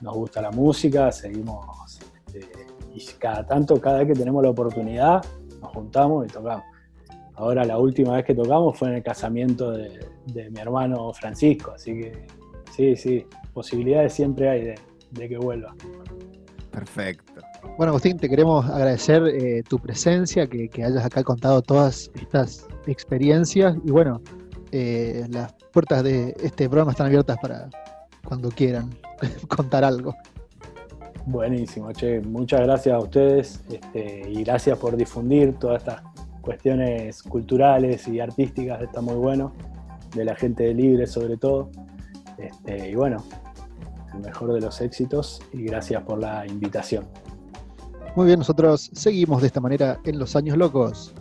nos 0.00 0.14
gusta 0.14 0.42
la 0.42 0.50
música, 0.50 1.12
seguimos, 1.12 2.00
este, 2.34 2.66
y 2.92 3.06
cada 3.16 3.46
tanto, 3.46 3.80
cada 3.80 3.98
vez 3.98 4.08
que 4.08 4.14
tenemos 4.14 4.42
la 4.42 4.50
oportunidad, 4.50 5.24
nos 5.60 5.70
juntamos 5.70 6.26
y 6.26 6.32
tocamos. 6.32 6.64
Ahora 7.36 7.64
la 7.64 7.78
última 7.78 8.16
vez 8.16 8.24
que 8.24 8.34
tocamos 8.34 8.76
fue 8.76 8.88
en 8.88 8.94
el 8.94 9.02
casamiento 9.04 9.70
de, 9.70 10.00
mi 10.50 10.60
hermano 10.60 11.12
Francisco, 11.12 11.72
así 11.76 11.92
que 11.92 12.26
sí, 12.72 12.96
sí, 12.96 13.26
posibilidades 13.52 14.12
siempre 14.12 14.48
hay 14.48 14.74
de, 15.10 15.28
que 15.28 15.38
vuelva. 15.38 15.74
Perfecto. 16.70 17.42
Bueno, 17.76 17.90
Agustín, 17.90 18.16
te 18.18 18.28
queremos 18.28 18.68
agradecer 18.68 19.22
eh, 19.26 19.62
tu 19.68 19.78
presencia, 19.78 20.46
que, 20.46 20.70
hayas 20.82 21.04
acá 21.04 21.22
contado 21.22 21.60
todas 21.62 22.10
estas 22.14 22.66
experiencias 22.86 23.76
y 23.84 23.90
bueno, 23.90 24.20
eh, 24.72 25.26
las 25.30 25.52
puertas 25.72 26.02
de 26.02 26.34
este 26.42 26.68
programa 26.68 26.92
están 26.92 27.06
abiertas 27.08 27.36
para 27.40 27.68
cuando 28.24 28.48
quieran 28.50 28.90
contar 29.48 29.84
algo. 29.84 30.14
Buenísimo, 31.26 31.92
che. 31.92 32.20
Muchas 32.20 32.62
gracias 32.62 32.94
a 32.94 32.98
ustedes 32.98 33.62
este, 33.70 34.28
y 34.28 34.42
gracias 34.42 34.76
por 34.78 34.96
difundir 34.96 35.54
todas 35.54 35.82
estas 35.82 36.02
cuestiones 36.40 37.22
culturales 37.22 38.08
y 38.08 38.18
artísticas. 38.18 38.82
Está 38.82 39.00
muy 39.00 39.14
bueno, 39.14 39.52
de 40.14 40.24
la 40.24 40.34
gente 40.34 40.72
Libre 40.74 41.06
sobre 41.06 41.36
todo. 41.36 41.70
Este, 42.38 42.90
y 42.90 42.94
bueno, 42.96 43.22
el 44.14 44.20
mejor 44.20 44.52
de 44.52 44.60
los 44.60 44.80
éxitos 44.80 45.40
y 45.52 45.62
gracias 45.64 46.02
por 46.02 46.18
la 46.18 46.46
invitación. 46.46 47.06
Muy 48.14 48.26
bien, 48.26 48.38
nosotros 48.38 48.90
seguimos 48.92 49.40
de 49.40 49.46
esta 49.46 49.60
manera 49.60 49.98
en 50.04 50.18
Los 50.18 50.36
Años 50.36 50.56
Locos. 50.58 51.14